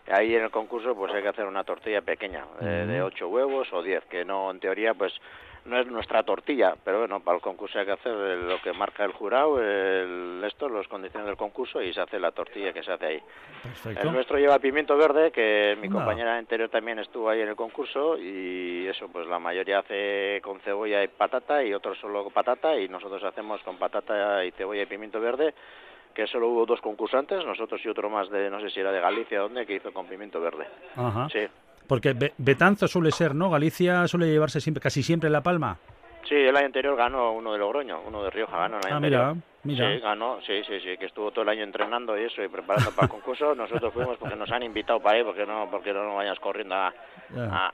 y 0.08 0.10
ahí 0.10 0.34
en 0.34 0.42
el 0.42 0.50
concurso 0.50 0.96
pues 0.96 1.14
hay 1.14 1.22
que 1.22 1.28
hacer 1.28 1.46
una 1.46 1.62
tortilla 1.62 2.00
pequeña, 2.00 2.44
de, 2.60 2.86
de 2.86 3.00
8 3.00 3.28
huevos 3.28 3.72
o 3.72 3.80
10, 3.80 4.06
que 4.06 4.24
no, 4.24 4.50
en 4.50 4.58
teoría 4.58 4.94
pues 4.94 5.12
no 5.64 5.78
es 5.78 5.86
nuestra 5.86 6.22
tortilla, 6.22 6.74
pero 6.84 7.00
bueno, 7.00 7.20
para 7.20 7.36
el 7.36 7.42
concurso 7.42 7.78
hay 7.78 7.86
que 7.86 7.92
hacer 7.92 8.12
lo 8.12 8.60
que 8.60 8.72
marca 8.72 9.04
el 9.04 9.12
jurado, 9.12 9.60
el, 9.62 10.42
esto, 10.44 10.68
las 10.68 10.88
condiciones 10.88 11.26
del 11.26 11.36
concurso 11.36 11.80
y 11.80 11.92
se 11.92 12.00
hace 12.00 12.18
la 12.18 12.32
tortilla 12.32 12.72
que 12.72 12.82
se 12.82 12.92
hace 12.92 13.06
ahí. 13.06 13.22
El 13.84 14.12
nuestro 14.12 14.38
lleva 14.38 14.58
pimiento 14.58 14.96
verde, 14.96 15.30
que 15.30 15.76
mi 15.80 15.88
compañera 15.88 16.36
anterior 16.36 16.68
también 16.68 16.98
estuvo 16.98 17.28
ahí 17.28 17.40
en 17.40 17.48
el 17.48 17.56
concurso 17.56 18.18
y 18.18 18.86
eso, 18.88 19.08
pues 19.08 19.26
la 19.28 19.38
mayoría 19.38 19.80
hace 19.80 20.40
con 20.42 20.58
cebolla 20.60 21.02
y 21.04 21.08
patata 21.08 21.62
y 21.62 21.72
otros 21.72 21.98
solo 21.98 22.28
patata 22.30 22.76
y 22.76 22.88
nosotros 22.88 23.22
hacemos 23.22 23.62
con 23.62 23.76
patata 23.76 24.44
y 24.44 24.50
cebolla 24.52 24.82
y 24.82 24.86
pimiento 24.86 25.20
verde 25.20 25.54
que 26.12 26.26
solo 26.26 26.48
hubo 26.48 26.66
dos 26.66 26.80
concursantes, 26.80 27.44
nosotros 27.44 27.80
y 27.84 27.88
otro 27.88 28.10
más 28.10 28.28
de, 28.30 28.50
no 28.50 28.60
sé 28.60 28.70
si 28.70 28.80
era 28.80 28.92
de 28.92 29.00
Galicia 29.00 29.40
o 29.40 29.44
dónde, 29.44 29.64
que 29.64 29.74
hizo 29.74 29.92
con 29.92 30.06
pimiento 30.06 30.40
verde. 30.40 30.66
Ajá. 30.94 31.28
Sí. 31.30 31.48
Porque 31.86 32.32
Betanzo 32.38 32.88
suele 32.88 33.10
ser, 33.10 33.34
¿no? 33.34 33.50
Galicia 33.50 34.06
suele 34.08 34.26
llevarse 34.26 34.60
siempre, 34.60 34.80
casi 34.80 35.02
siempre 35.02 35.30
la 35.30 35.42
palma. 35.42 35.78
Sí, 36.28 36.36
el 36.36 36.56
año 36.56 36.66
anterior 36.66 36.96
ganó 36.96 37.32
uno 37.32 37.52
de 37.52 37.58
Logroño, 37.58 38.00
uno 38.06 38.22
de 38.22 38.30
Rioja 38.30 38.56
ganó 38.56 38.78
el 38.78 38.86
año 38.86 38.96
ah, 38.96 39.00
mira, 39.00 39.34
mira. 39.64 39.92
Sí, 39.92 40.00
ganó, 40.00 40.40
sí, 40.42 40.62
sí, 40.64 40.80
sí, 40.80 40.96
que 40.96 41.06
estuvo 41.06 41.32
todo 41.32 41.42
el 41.42 41.48
año 41.48 41.64
entrenando 41.64 42.16
y 42.16 42.24
eso 42.24 42.42
y 42.42 42.48
preparando 42.48 42.92
para 42.92 43.06
el 43.06 43.10
concurso. 43.10 43.54
Nosotros 43.56 43.92
fuimos 43.92 44.16
porque 44.18 44.36
nos 44.36 44.50
han 44.50 44.62
invitado 44.62 45.00
para 45.00 45.16
ahí, 45.16 45.24
porque 45.24 45.44
no, 45.44 45.68
porque 45.70 45.92
no 45.92 46.04
nos 46.04 46.16
vayas 46.16 46.38
corriendo 46.38 46.76
a, 46.76 46.94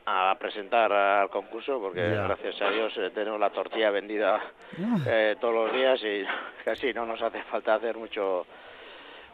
a, 0.06 0.34
presentar 0.38 0.90
al 0.92 1.28
concurso, 1.28 1.78
porque 1.78 2.00
gracias 2.00 2.60
a 2.62 2.70
Dios 2.70 2.92
eh, 2.96 3.10
tenemos 3.14 3.38
la 3.38 3.50
tortilla 3.50 3.90
vendida 3.90 4.40
eh, 5.06 5.36
todos 5.40 5.54
los 5.54 5.72
días 5.72 6.00
y 6.02 6.24
casi 6.64 6.92
no 6.94 7.04
nos 7.04 7.20
hace 7.20 7.42
falta 7.44 7.74
hacer 7.74 7.96
mucho 7.96 8.46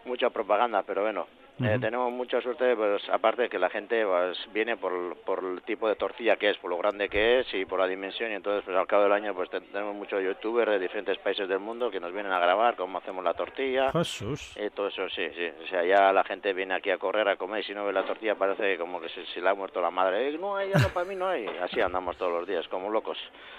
mucha 0.04 0.28
propaganda, 0.28 0.82
pero 0.82 1.02
bueno, 1.02 1.26
eh, 1.62 1.78
tenemos 1.80 2.12
mucha 2.12 2.40
suerte, 2.40 2.74
pues 2.74 3.08
aparte 3.08 3.42
de 3.42 3.48
que 3.48 3.60
la 3.60 3.70
gente 3.70 4.04
pues, 4.04 4.36
viene 4.52 4.76
por, 4.76 5.16
por 5.18 5.44
el 5.44 5.62
tipo 5.62 5.88
de 5.88 5.94
tortilla 5.94 6.36
que 6.36 6.50
es, 6.50 6.58
por 6.58 6.70
lo 6.70 6.78
grande 6.78 7.08
que 7.08 7.40
es 7.40 7.54
y 7.54 7.64
por 7.64 7.78
la 7.78 7.86
dimensión 7.86 8.32
y 8.32 8.34
entonces 8.34 8.64
pues 8.64 8.76
al 8.76 8.88
cabo 8.88 9.04
del 9.04 9.12
año 9.12 9.32
pues 9.34 9.50
tenemos 9.50 9.94
muchos 9.94 10.20
youtubers 10.22 10.72
de 10.72 10.80
diferentes 10.80 11.16
países 11.18 11.48
del 11.48 11.60
mundo 11.60 11.92
que 11.92 12.00
nos 12.00 12.12
vienen 12.12 12.32
a 12.32 12.40
grabar 12.40 12.74
cómo 12.74 12.98
hacemos 12.98 13.22
la 13.22 13.34
tortilla. 13.34 13.92
Jesús. 13.92 14.56
Y 14.56 14.68
todo 14.70 14.88
eso, 14.88 15.08
sí, 15.10 15.28
sí. 15.36 15.48
O 15.64 15.68
sea, 15.68 15.84
ya 15.84 16.12
la 16.12 16.24
gente 16.24 16.52
viene 16.52 16.74
aquí 16.74 16.90
a 16.90 16.98
correr 16.98 17.28
a 17.28 17.36
comer 17.36 17.60
y 17.60 17.64
si 17.64 17.74
no 17.74 17.84
ve 17.84 17.92
la 17.92 18.04
tortilla 18.04 18.34
parece 18.34 18.76
como 18.76 19.00
que 19.00 19.08
se, 19.08 19.40
le 19.40 19.48
ha 19.48 19.54
muerto 19.54 19.80
la 19.80 19.90
madre. 19.92 20.28
Eh, 20.28 20.38
no, 20.38 20.60
ya 20.60 20.78
no, 20.78 20.88
para 20.88 21.06
mí 21.06 21.14
no 21.14 21.28
hay. 21.28 21.46
Así 21.62 21.80
andamos 21.80 22.16
todos 22.16 22.32
los 22.32 22.48
días, 22.48 22.66
como 22.68 22.90
locos. 22.90 23.18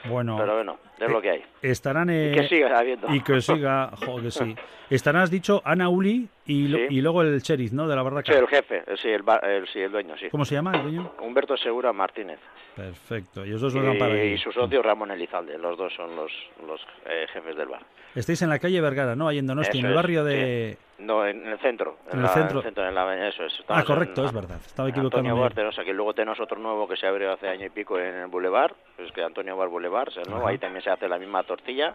Bueno. 0.09 0.35
Pero 0.37 0.55
bueno, 0.55 0.79
es 0.99 1.09
lo 1.09 1.21
que 1.21 1.29
hay. 1.31 1.43
Estarán... 1.61 2.09
y 2.09 2.33
que 2.33 2.47
siga 2.49 2.77
habiendo. 2.77 3.13
Y 3.13 3.21
que 3.21 3.39
siga, 3.39 3.91
joder, 4.05 4.31
sí. 4.31 4.55
Estarán, 4.89 5.21
has 5.21 5.31
dicho, 5.31 5.61
Ana 5.63 5.89
Uli 5.89 6.27
y, 6.45 6.75
y 6.75 7.01
luego 7.01 7.21
el 7.21 7.39
sheriff, 7.41 7.71
¿no? 7.73 7.87
De 7.87 7.95
la 7.95 8.03
barraca. 8.03 8.31
Sí, 8.31 8.37
el 8.37 8.47
jefe, 8.47 8.83
sí, 9.01 9.09
el, 9.09 9.23
el, 9.43 9.67
sí, 9.67 9.79
el 9.79 9.91
dueño, 9.91 10.15
sí. 10.17 10.29
¿Cómo 10.29 10.45
se 10.45 10.55
llama 10.55 10.71
el 10.75 10.83
dueño? 10.83 11.11
Humberto 11.21 11.57
Segura 11.57 11.91
Martínez. 11.93 12.39
Perfecto, 12.75 13.45
y 13.45 13.49
los 13.51 13.61
dos 13.61 13.73
van 13.73 13.97
para. 13.97 14.21
Y 14.23 14.37
su 14.37 14.51
socio 14.51 14.81
Ramón 14.81 15.11
Elizalde, 15.11 15.57
los 15.57 15.77
dos 15.77 15.93
son 15.95 16.15
los, 16.15 16.31
los 16.67 16.81
eh, 17.05 17.25
jefes 17.31 17.55
del 17.55 17.69
bar. 17.69 17.81
Estáis 18.13 18.41
en 18.41 18.49
la 18.49 18.59
calle 18.59 18.79
Vergara, 18.79 19.15
¿no? 19.15 19.27
Ahí 19.27 19.39
en 19.39 19.47
Donosti, 19.47 19.79
en 19.79 19.87
el 19.87 19.93
barrio 19.93 20.23
de... 20.23 20.77
No, 20.99 21.25
en 21.25 21.45
el 21.45 21.59
centro. 21.59 21.97
En 22.09 22.21
el 22.21 22.29
centro. 22.29 22.61
En 22.63 22.95
la, 22.95 23.27
eso 23.27 23.43
es. 23.43 23.61
Ah, 23.67 23.83
correcto, 23.83 24.21
en- 24.21 24.27
es 24.27 24.33
verdad. 24.33 24.57
Estaba 24.65 24.87
equivocado. 24.87 25.19
Antonio 25.19 25.41
Bar, 25.41 25.51
aquí. 25.77 25.91
Luego 25.91 26.13
tenemos 26.13 26.39
otro 26.39 26.57
nuevo 26.57 26.87
que 26.87 26.95
se 26.95 27.05
abrió 27.07 27.33
hace 27.33 27.49
año 27.49 27.65
y 27.65 27.69
pico 27.69 27.99
en 27.99 28.15
el 28.15 28.27
Boulevard, 28.27 28.71
pues 28.95 29.11
que 29.11 29.21
Antonio 29.21 29.57
Bar 29.57 29.67
Boulevard, 29.67 30.07
es 30.09 30.17
el 30.17 30.29
nuevo. 30.29 30.43
Ajá. 30.43 30.51
Ahí 30.51 30.57
también 30.57 30.81
se 30.81 30.89
hace 30.89 31.09
la 31.09 31.17
misma 31.19 31.43
tortilla, 31.43 31.93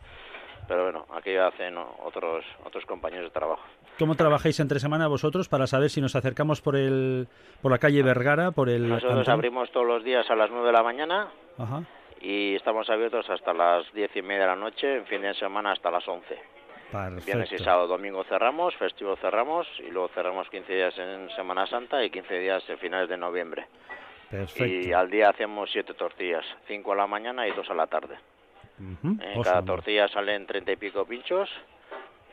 pero 0.69 0.85
bueno, 0.85 1.07
aquí 1.14 1.37
hacen 1.37 1.76
otros 1.79 2.45
otros 2.64 2.85
compañeros 2.87 3.26
de 3.26 3.31
trabajo. 3.31 3.62
¿Cómo 3.99 4.14
trabajáis 4.14 4.59
entre 4.61 4.81
semana 4.81 5.09
vosotros 5.09 5.49
para 5.49 5.67
saber 5.67 5.90
si 5.90 6.00
nos 6.00 6.17
acercamos 6.17 6.61
por 6.61 6.76
el 6.76 7.29
por 7.61 7.71
la 7.71 7.79
calle 7.79 8.02
Vergara, 8.02 8.50
por 8.50 8.69
el 8.69 8.88
Nosotros 8.88 9.29
abrimos 9.29 9.71
todos 9.73 9.87
los 9.87 10.05
días 10.05 10.29
a 10.31 10.35
las 10.35 10.50
9 10.50 10.67
de 10.67 10.73
la 10.73 10.83
mañana 10.83 11.29
Ajá. 11.59 11.83
y 12.21 12.55
estamos 12.55 12.88
abiertos 12.88 13.29
hasta 13.29 13.52
las 13.52 13.93
diez 13.93 14.14
y 14.17 14.23
media 14.23 14.43
de 14.43 14.47
la 14.47 14.57
noche, 14.57 14.97
en 14.97 15.07
fin 15.07 15.23
de 15.23 15.35
semana 15.35 15.73
hasta 15.73 15.90
las 15.90 16.07
11. 16.07 16.38
Viernes 17.25 17.52
y 17.52 17.59
sábado, 17.59 17.87
domingo 17.87 18.25
cerramos, 18.25 18.75
festivo 18.75 19.14
cerramos 19.17 19.67
y 19.79 19.90
luego 19.90 20.09
cerramos 20.09 20.49
15 20.50 20.73
días 20.73 20.99
en 20.99 21.31
Semana 21.37 21.64
Santa 21.67 22.02
y 22.02 22.11
15 22.11 22.38
días 22.40 22.69
en 22.69 22.79
finales 22.79 23.09
de 23.09 23.17
noviembre. 23.17 23.67
Perfecto. 24.29 24.67
Y 24.67 24.93
al 24.93 25.09
día 25.11 25.29
hacemos 25.29 25.71
siete 25.73 25.95
tortillas, 25.95 26.45
cinco 26.67 26.93
a 26.93 26.97
la 26.97 27.07
mañana 27.07 27.47
y 27.47 27.52
dos 27.52 27.69
a 27.71 27.75
la 27.75 27.87
tarde. 27.87 28.17
En 28.81 29.19
Ojo, 29.35 29.43
cada 29.43 29.63
tortilla 29.63 30.09
salen 30.09 30.47
treinta 30.47 30.73
y 30.73 30.77
pico 30.77 31.05
pinchos 31.05 31.51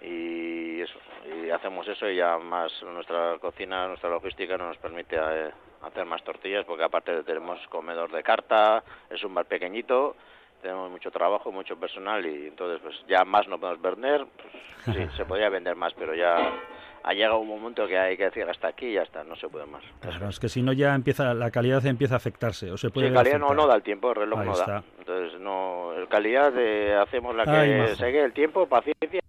y 0.02 0.82
eso, 0.82 1.00
y 1.26 1.50
hacemos 1.50 1.88
eso 1.88 2.10
y 2.10 2.16
ya 2.16 2.38
más 2.38 2.72
nuestra 2.84 3.38
cocina, 3.40 3.88
nuestra 3.88 4.10
logística 4.10 4.58
no 4.58 4.68
nos 4.70 4.78
permite 4.78 5.18
eh, 5.18 5.52
hacer 5.82 6.06
más 6.06 6.24
tortillas 6.24 6.66
porque 6.66 6.84
aparte 6.84 7.24
tenemos 7.24 7.60
comedor 7.68 8.12
de 8.12 8.24
carta, 8.24 8.84
es 9.10 9.24
un 9.24 9.34
bar 9.34 9.46
pequeñito, 9.46 10.16
tenemos 10.62 10.90
mucho 10.90 11.12
trabajo, 11.12 11.52
mucho 11.52 11.78
personal 11.78 12.26
y 12.26 12.48
entonces 12.48 12.80
pues 12.82 12.96
ya 13.08 13.26
más 13.26 13.48
no 13.48 13.60
podemos 13.60 13.82
vender, 13.82 14.26
pues, 14.86 14.96
sí, 14.96 15.08
se 15.18 15.26
podría 15.26 15.50
vender 15.50 15.76
más, 15.76 15.94
pero 15.96 16.16
ya 16.16 16.54
ha 17.08 17.14
llegado 17.14 17.40
un 17.40 17.48
momento 17.48 17.88
que 17.88 17.98
hay 17.98 18.18
que 18.18 18.26
decir 18.26 18.44
hasta 18.50 18.68
aquí 18.68 18.88
y 18.88 18.94
ya 18.96 19.04
está, 19.04 19.24
no 19.24 19.36
se 19.38 19.48
puede 19.48 19.66
más. 19.66 19.82
Claro, 20.02 20.28
es 20.28 20.40
que 20.40 20.50
si 20.50 20.62
no 20.62 20.74
ya 20.74 20.94
empieza 20.94 21.34
la 21.34 21.52
calidad 21.52 21.86
empieza 21.86 22.16
a 22.16 22.18
afectarse 22.18 22.70
o 22.72 22.78
se 22.78 22.90
puede 22.90 23.08
Sí, 23.08 23.14
calidad 23.14 23.40
no, 23.40 23.54
no 23.54 23.66
da 23.66 23.76
el 23.76 23.84
tiempo, 23.84 24.10
el 24.10 24.16
reloj 24.18 24.40
Ahí 24.40 24.46
no 24.48 24.52
está. 24.54 24.72
da. 24.72 24.84
Entonces, 25.00 25.40
no, 25.40 25.94
el 25.94 26.08
calidad 26.10 26.52
de, 26.52 26.96
hacemos 26.96 27.34
la 27.36 27.46
que 27.46 27.96
sigue 27.96 28.24
el 28.26 28.34
tiempo, 28.34 28.68
paciencia, 28.68 29.22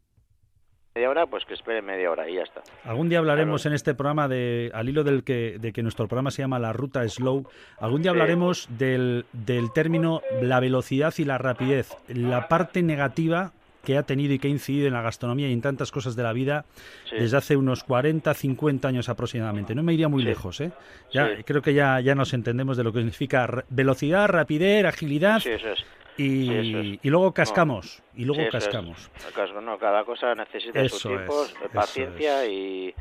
media 0.94 1.11
hora, 1.11 1.26
pues 1.26 1.44
que 1.44 1.54
espere 1.54 1.80
media 1.80 2.11
hora 2.11 2.28
y 2.28 2.35
ya 2.35 2.42
está. 2.42 2.62
Algún 2.85 3.08
día 3.08 3.18
hablaremos 3.20 3.62
Claro. 3.62 3.70
en 3.73 3.75
este 3.76 3.94
programa 3.94 4.26
de, 4.26 4.73
al 4.75 4.88
hilo 4.88 5.04
del 5.04 5.23
que, 5.23 5.58
de 5.61 5.73
que 5.73 5.82
nuestro 5.85 6.08
programa 6.08 6.32
se 6.32 6.42
llama 6.42 6.58
La 6.58 6.73
Ruta 6.73 7.08
Slow, 7.08 7.49
algún 7.78 8.02
día 8.02 8.11
hablaremos 8.11 8.66
del, 8.76 9.25
del 9.32 9.73
término 9.73 10.20
la 10.42 10.58
velocidad 10.58 11.14
y 11.18 11.25
la 11.25 11.38
rapidez, 11.38 11.97
la 12.08 12.49
parte 12.49 12.82
negativa 12.82 13.52
que 13.85 13.97
ha 13.97 14.02
tenido 14.02 14.35
y 14.35 14.38
que 14.38 14.49
ha 14.49 14.50
incidido 14.50 14.87
en 14.88 14.92
la 14.92 15.02
gastronomía 15.02 15.49
y 15.49 15.52
en 15.52 15.61
tantas 15.62 15.90
cosas 15.92 16.14
de 16.16 16.23
la 16.23 16.32
vida 16.32 16.64
Sí. 17.08 17.16
desde 17.16 17.37
hace 17.37 17.56
unos 17.56 17.85
40, 17.85 18.35
50 18.35 18.88
años 18.88 19.08
aproximadamente. 19.08 19.75
No 19.75 19.82
me 19.82 19.94
iría 19.94 20.08
muy 20.08 20.23
Sí. 20.23 20.28
lejos, 20.28 20.61
¿eh? 20.61 20.73
Ya, 21.12 21.28
Sí. 21.37 21.44
Creo 21.44 21.62
que 21.62 21.73
ya, 21.75 22.00
ya 22.00 22.14
nos 22.14 22.35
entendemos 22.35 22.76
de 22.76 22.85
lo 22.85 22.92
que 22.92 22.99
significa 22.99 23.49
velocidad, 23.70 24.28
rapidez, 24.28 24.85
agilidad 24.85 25.40
Sí, 25.40 25.50
eso 25.50 25.68
es. 25.70 25.85
y, 26.18 26.47
sí, 26.49 26.54
eso 26.70 26.78
es. 26.80 26.99
y 27.02 27.08
luego 27.11 27.32
cascamos. 27.32 28.02
Y 28.14 28.25
luego 28.25 28.42
es. 28.42 28.50
cascamos. 28.50 29.11
Acaso 29.30 29.61
no, 29.61 29.78
cada 29.78 30.04
cosa 30.04 30.35
necesita 30.35 30.80
sus 30.88 30.99
Eso 30.99 31.11
es, 31.11 31.16
tiempos, 31.16 31.54
de 31.54 31.66
eso 31.66 31.73
paciencia 31.73 32.47
y 32.47 32.94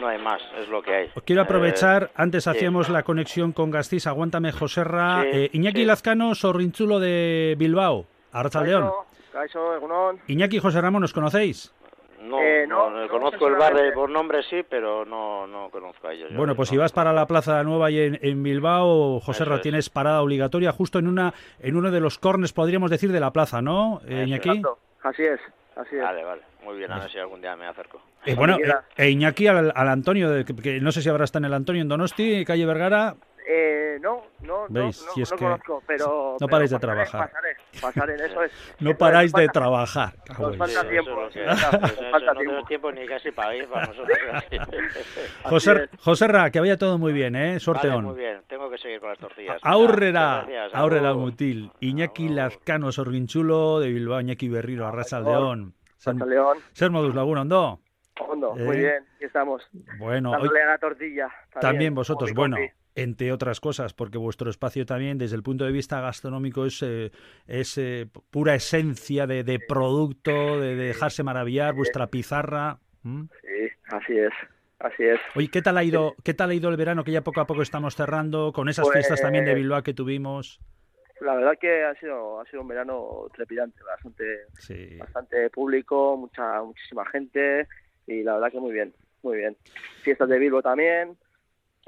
no 0.00 0.06
hay 0.06 0.18
más, 0.22 0.40
es 0.62 0.68
lo 0.68 0.80
que 0.80 0.94
hay. 0.94 1.08
Os 1.14 1.22
quiero 1.24 1.42
Eh, 1.42 1.44
aprovechar, 1.44 2.12
antes 2.14 2.44
sí. 2.44 2.50
hacíamos 2.50 2.88
la 2.88 3.02
conexión 3.02 3.52
con 3.52 3.70
Gastís, 3.72 4.06
aguántame 4.06 4.52
Joserra, 4.52 5.22
Sí, 5.24 5.28
eh, 5.32 5.50
Iñaki 5.52 5.80
sí. 5.80 5.84
Lazcano, 5.84 6.34
Sorrinchulo 6.36 7.00
de 7.00 7.56
Bilbao, 7.58 8.06
Arrachaldeón. 8.32 8.82
Kaixo, 8.84 9.06
Egunon. 9.76 10.18
Iñaki 10.26 10.56
y 10.56 10.60
José 10.60 10.80
Ramón, 10.80 11.02
¿nos 11.02 11.12
conocéis? 11.12 11.72
no, 12.22 12.38
Eh, 12.38 12.66
no, 12.68 12.90
no, 12.90 12.96
no, 12.96 13.02
no 13.02 13.08
conozco 13.08 13.46
el 13.48 13.54
bar 13.54 13.72
de- 13.72 13.92
personalmente. 13.92 13.94
por 13.94 14.10
nombre 14.10 14.42
sí, 14.42 14.62
pero 14.68 15.04
no, 15.06 15.46
no 15.46 15.70
conozco 15.70 16.06
a 16.08 16.12
ellos. 16.12 16.28
Bueno, 16.34 16.54
pues 16.54 16.68
no. 16.68 16.70
si 16.72 16.76
vas 16.76 16.92
para 16.92 17.12
la 17.14 17.26
Plaza 17.26 17.62
Nueva 17.62 17.90
y 17.90 17.98
en, 17.98 18.18
en 18.20 18.42
Bilbao, 18.42 19.22
Eso 19.26 19.54
es. 19.54 19.62
tienes 19.62 19.88
parada 19.88 20.20
obligatoria 20.22 20.70
justo 20.72 20.98
en 20.98 21.08
una 21.08 21.32
en 21.60 21.76
uno 21.76 21.90
de 21.90 22.00
los 22.00 22.18
cornes, 22.18 22.52
podríamos 22.52 22.90
decir, 22.90 23.10
de 23.10 23.20
la 23.20 23.30
plaza, 23.30 23.62
¿no, 23.62 24.02
eh, 24.06 24.24
Iñaki? 24.26 24.48
Exacto. 24.50 24.78
Así 25.02 25.22
es, 25.22 25.40
así 25.76 25.96
es. 25.96 26.02
Vale, 26.02 26.22
vale, 26.22 26.42
muy 26.62 26.76
bien, 26.76 26.92
a 26.92 26.98
ver 26.98 27.10
si 27.10 27.18
algún 27.18 27.40
día 27.40 27.56
me 27.56 27.66
acerco. 27.66 28.02
Eh, 28.26 28.34
bueno, 28.34 28.58
eh, 28.58 28.70
e 28.98 29.08
Iñaki 29.08 29.46
al, 29.46 29.72
al 29.74 29.88
Antonio, 29.88 30.28
de- 30.28 30.44
que, 30.44 30.54
que 30.54 30.78
no 30.78 30.92
sé 30.92 31.00
si 31.00 31.08
ahora 31.08 31.24
está 31.24 31.38
en 31.38 31.46
el 31.46 31.54
Antonio 31.54 31.80
en 31.80 31.88
Donosti, 31.88 32.44
calle 32.44 32.66
Vergara. 32.66 33.14
Eh, 33.52 33.98
no, 34.00 34.22
no, 34.42 34.68
no, 34.68 34.82
¿Veis? 34.84 35.02
no, 35.04 35.12
Si 35.12 35.22
es 35.22 35.30
no 35.32 35.36
que 35.36 35.44
conozco, 35.44 35.82
pero... 35.86 36.06
no 36.06 36.36
pero 36.38 36.50
paráis 36.50 36.70
de 36.70 36.76
pasaré, 36.78 36.92
trabajar. 37.04 37.30
Pasaré, 37.30 37.56
pasaré, 37.80 38.14
eso 38.26 38.42
es. 38.44 38.52
No 38.80 38.96
paráis 38.96 39.32
de 39.32 39.48
trabajar. 39.48 40.12
Nos 40.38 40.56
falta 40.56 40.88
tiempo, 40.88 41.26
eso, 41.26 41.40
falta 42.12 42.32
no 42.32 42.38
tenemos 42.38 42.68
tiempo 42.68 42.92
ni 42.92 43.06
casi 43.08 43.32
para 43.32 43.56
ir 43.56 43.66
para 43.68 43.86
nosotros. 43.88 44.16
José. 45.44 45.88
Joserra, 45.98 46.50
que 46.50 46.60
vaya 46.60 46.76
todo 46.76 46.96
muy 46.98 47.12
bien, 47.12 47.34
¿eh? 47.34 47.46
Vale, 47.48 47.60
Sorteón. 47.60 48.04
muy 48.04 48.16
bien, 48.18 48.40
tengo 48.48 48.70
que 48.70 48.78
seguir 48.78 49.00
con 49.00 49.08
las 49.10 49.18
tortillas. 49.18 49.58
Aurrera, 49.62 50.46
aurrera 50.72 51.14
mutil. 51.14 51.72
Iñaki 51.80 52.26
Agur. 52.26 52.36
Lazcano 52.36 52.92
Sorguinchulo 52.92 53.80
de 53.80 53.88
Bilbao, 53.88 54.20
Iñaki 54.20 54.48
Berriro, 54.48 54.86
Arrasaldeón. 54.86 55.74
León, 56.26 56.58
Ser 56.72 56.90
modus 56.90 57.14
laguna, 57.14 57.42
ondo. 57.42 57.80
hondo, 58.20 58.54
Eh. 58.56 58.62
muy 58.64 58.76
bien, 58.78 59.04
aquí 59.16 59.24
estamos. 59.24 59.68
Bueno, 59.98 60.30
hoy 60.30 60.36
Dándole 60.38 60.62
a 60.62 60.66
la 60.66 60.78
tortilla. 60.78 61.28
también 61.60 61.94
vosotros, 61.94 62.32
bueno. 62.32 62.56
Entre 63.02 63.32
otras 63.32 63.60
cosas, 63.60 63.94
porque 63.94 64.18
vuestro 64.18 64.50
espacio 64.50 64.84
también, 64.84 65.16
desde 65.18 65.36
el 65.36 65.42
punto 65.42 65.64
de 65.64 65.72
vista 65.72 66.00
gastronómico, 66.00 66.66
es, 66.66 66.82
eh, 66.82 67.10
es 67.46 67.78
eh, 67.78 68.06
pura 68.30 68.54
esencia 68.54 69.26
de, 69.26 69.42
de 69.42 69.58
producto, 69.58 70.60
de 70.60 70.74
dejarse 70.76 71.22
maravillar, 71.22 71.74
vuestra 71.74 72.08
pizarra. 72.08 72.78
¿m? 73.04 73.28
Sí, 73.40 73.68
así 73.86 74.18
es, 74.18 74.32
así 74.78 75.04
es. 75.04 75.20
Oye, 75.34 75.48
¿qué 75.48 75.62
tal 75.62 75.78
ha 75.78 75.84
ido, 75.84 76.14
qué 76.24 76.34
tal 76.34 76.50
ha 76.50 76.54
ido 76.54 76.68
el 76.68 76.76
verano 76.76 77.02
que 77.04 77.12
ya 77.12 77.22
poco 77.22 77.40
a 77.40 77.46
poco 77.46 77.62
estamos 77.62 77.96
cerrando 77.96 78.52
con 78.52 78.68
esas 78.68 78.86
Pues- 78.86 78.94
fiestas 78.94 79.22
también 79.22 79.44
de 79.44 79.54
Bilbao 79.54 79.82
que 79.82 79.94
tuvimos? 79.94 80.60
La 81.20 81.34
verdad 81.34 81.58
que 81.60 81.84
ha 81.84 81.94
sido, 81.96 82.40
ha 82.40 82.46
sido 82.46 82.62
un 82.62 82.68
verano 82.68 83.26
trepidante, 83.34 83.82
bastante, 83.82 84.24
Sí. 84.58 84.96
bastante 84.98 85.50
público, 85.50 86.16
mucha, 86.16 86.62
muchísima 86.62 87.04
gente 87.06 87.68
y 88.06 88.22
la 88.22 88.34
verdad 88.34 88.50
que 88.50 88.58
muy 88.60 88.72
bien, 88.72 88.94
muy 89.22 89.36
bien. 89.36 89.56
Fiestas 90.02 90.30
de 90.30 90.38
Bilbo 90.38 90.62
también, 90.62 91.18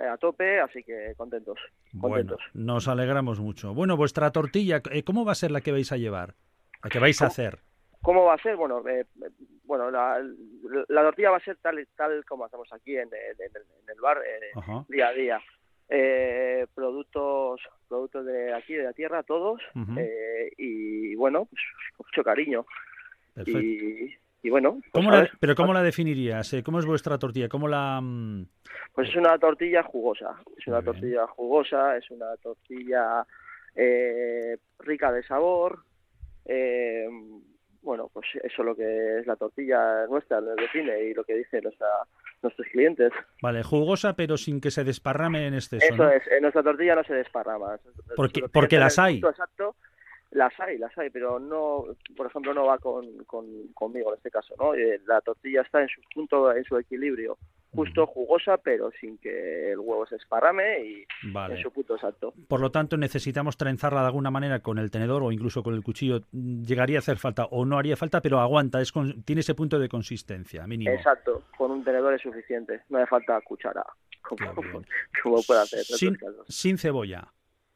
a 0.06 0.16
tope, 0.16 0.60
así 0.60 0.82
que 0.82 1.14
contentos, 1.16 1.58
Bueno, 1.92 2.16
contentos. 2.16 2.40
nos 2.54 2.88
alegramos 2.88 3.40
mucho. 3.40 3.74
Bueno, 3.74 3.96
vuestra 3.96 4.30
tortilla, 4.30 4.82
eh, 4.90 5.02
¿cómo 5.04 5.24
va 5.24 5.32
a 5.32 5.36
ser 5.36 5.50
la 5.50 5.60
que 5.60 5.72
vais 5.72 5.90
a 5.92 5.96
llevar? 5.96 6.34
La 6.82 6.90
que 6.90 6.98
vais 6.98 7.20
a 7.22 7.26
hacer. 7.26 7.58
¿Cómo 8.02 8.24
va 8.24 8.34
a 8.34 8.38
ser? 8.42 8.56
Bueno, 8.56 8.86
eh, 8.88 9.06
eh, 9.22 9.28
bueno 9.64 9.90
la, 9.90 10.18
la 10.88 11.02
tortilla 11.02 11.30
va 11.30 11.36
a 11.36 11.44
ser 11.44 11.56
tal 11.62 11.86
tal 11.96 12.24
como 12.24 12.44
hacemos 12.44 12.72
aquí 12.72 12.96
en, 12.96 13.08
el- 13.08 13.40
en 13.40 13.50
el, 13.54 13.62
en 13.62 13.90
el 13.94 14.00
bar, 14.00 14.18
eh, 14.18 14.50
día 14.88 15.08
a 15.08 15.12
día. 15.12 15.40
Eh, 15.88 16.66
productos 16.74 17.60
productos 17.88 18.24
de 18.24 18.54
aquí, 18.54 18.72
de 18.74 18.84
la 18.84 18.92
tierra, 18.94 19.22
todos, 19.22 19.60
eh, 19.98 20.50
y 20.56 21.14
bueno, 21.14 21.44
pues 21.44 21.60
mucho 21.98 22.24
cariño. 22.24 22.64
Perfecto. 23.34 23.60
Y, 23.60 24.16
y 24.42 24.50
bueno, 24.50 24.72
pues, 24.80 24.90
¿Cómo 24.92 25.10
a 25.10 25.12
la- 25.12 25.20
ver, 25.20 25.30
¿Pero 25.40 25.54
cómo 25.54 25.72
la 25.72 25.82
definirías? 25.82 26.52
eh? 26.52 26.62
¿Cómo 26.62 26.78
es 26.80 26.86
vuestra 26.86 27.18
tortilla? 27.18 27.48
¿Cómo 27.48 27.68
la...? 27.68 28.00
mm, 28.02 28.46
Pues 28.94 29.08
es 29.08 29.16
una 29.16 29.38
tortilla 29.38 29.82
jugosa, 29.82 30.36
es 30.56 30.66
una 30.66 30.80
bien. 30.80 30.92
tortilla 30.92 31.26
jugosa, 31.28 31.96
es 31.96 32.10
una 32.10 32.36
tortilla 32.42 33.24
eh, 33.74 34.58
rica 34.80 35.12
de 35.12 35.22
sabor. 35.22 35.80
eh, 36.44 37.06
bueno, 37.84 38.08
pues 38.12 38.26
eso 38.44 38.62
es 38.62 38.64
lo 38.64 38.76
que 38.76 39.18
es 39.18 39.26
la 39.26 39.34
tortilla 39.34 40.06
nuestra, 40.06 40.40
nos 40.40 40.54
define 40.54 41.02
y 41.02 41.14
lo 41.14 41.24
que 41.24 41.34
dicen 41.34 41.64
nuestra, 41.64 41.88
nuestros 42.40 42.68
clientes. 42.68 43.10
Vale, 43.42 43.64
jugosa 43.64 44.14
pero 44.14 44.36
sin 44.36 44.60
que 44.60 44.70
se 44.70 44.84
desparrame 44.84 45.48
en 45.48 45.54
exceso, 45.54 45.84
Eso 45.92 45.96
¿no? 46.04 46.08
es, 46.10 46.22
en 46.30 46.42
nuestra 46.42 46.62
tortilla 46.62 46.94
no 46.94 47.02
se 47.02 47.14
desparrama. 47.14 47.78
Porque- 48.14 48.42
porque 48.52 48.78
las 48.78 49.00
hay. 49.00 49.16
Exacto, 49.18 49.74
las 50.32 50.58
hay, 50.60 50.78
las 50.78 50.96
hay, 50.98 51.10
pero 51.10 51.38
no, 51.38 51.84
por 52.16 52.26
ejemplo, 52.26 52.52
no 52.54 52.66
va 52.66 52.78
con, 52.78 53.06
con- 53.24 53.68
conmigo 53.74 54.10
en 54.10 54.16
este 54.16 54.30
caso, 54.30 54.54
¿no? 54.58 54.74
Eh, 54.74 55.00
La 55.06 55.20
tortilla 55.20 55.62
está 55.62 55.80
en 55.82 55.88
su 55.88 56.00
punto, 56.14 56.52
en 56.54 56.64
su 56.64 56.76
equilibrio, 56.76 57.38
justo 57.74 58.06
jugosa, 58.06 58.56
pero 58.58 58.90
sin 59.00 59.16
que 59.18 59.72
el 59.72 59.78
huevo 59.78 60.06
se 60.06 60.16
esparrame 60.16 60.84
y 60.84 61.06
en 61.26 61.32
Vale. 61.32 61.62
su 61.62 61.70
punto 61.70 61.94
exacto. 61.94 62.34
Por 62.48 62.60
lo 62.60 62.70
tanto, 62.70 62.96
necesitamos 62.96 63.56
trenzarla 63.56 64.00
de 64.00 64.06
alguna 64.08 64.30
manera 64.30 64.60
con 64.60 64.78
el 64.78 64.90
tenedor 64.90 65.22
o 65.22 65.32
incluso 65.32 65.62
con 65.62 65.74
el 65.74 65.82
cuchillo. 65.82 66.20
Llegaría 66.32 66.98
a 66.98 67.00
hacer 67.00 67.16
falta 67.18 67.46
o 67.46 67.64
no 67.64 67.78
haría 67.78 67.96
falta, 67.96 68.20
pero 68.20 68.40
aguanta, 68.40 68.80
es 68.80 68.90
con- 68.92 69.22
tiene 69.22 69.40
ese 69.40 69.54
punto 69.54 69.78
de 69.78 69.88
consistencia, 69.88 70.66
mínimo. 70.66 70.90
Exacto, 70.92 71.44
con 71.56 71.70
un 71.70 71.84
tenedor 71.84 72.12
es 72.14 72.20
suficiente, 72.22 72.80
no 72.90 72.98
hace 72.98 73.06
falta 73.06 73.40
cuchara, 73.42 73.84
como, 74.22 75.42
puede 75.46 75.60
hacer. 75.60 75.80
en 75.80 76.16
sin 76.48 76.78
cebolla. 76.78 77.28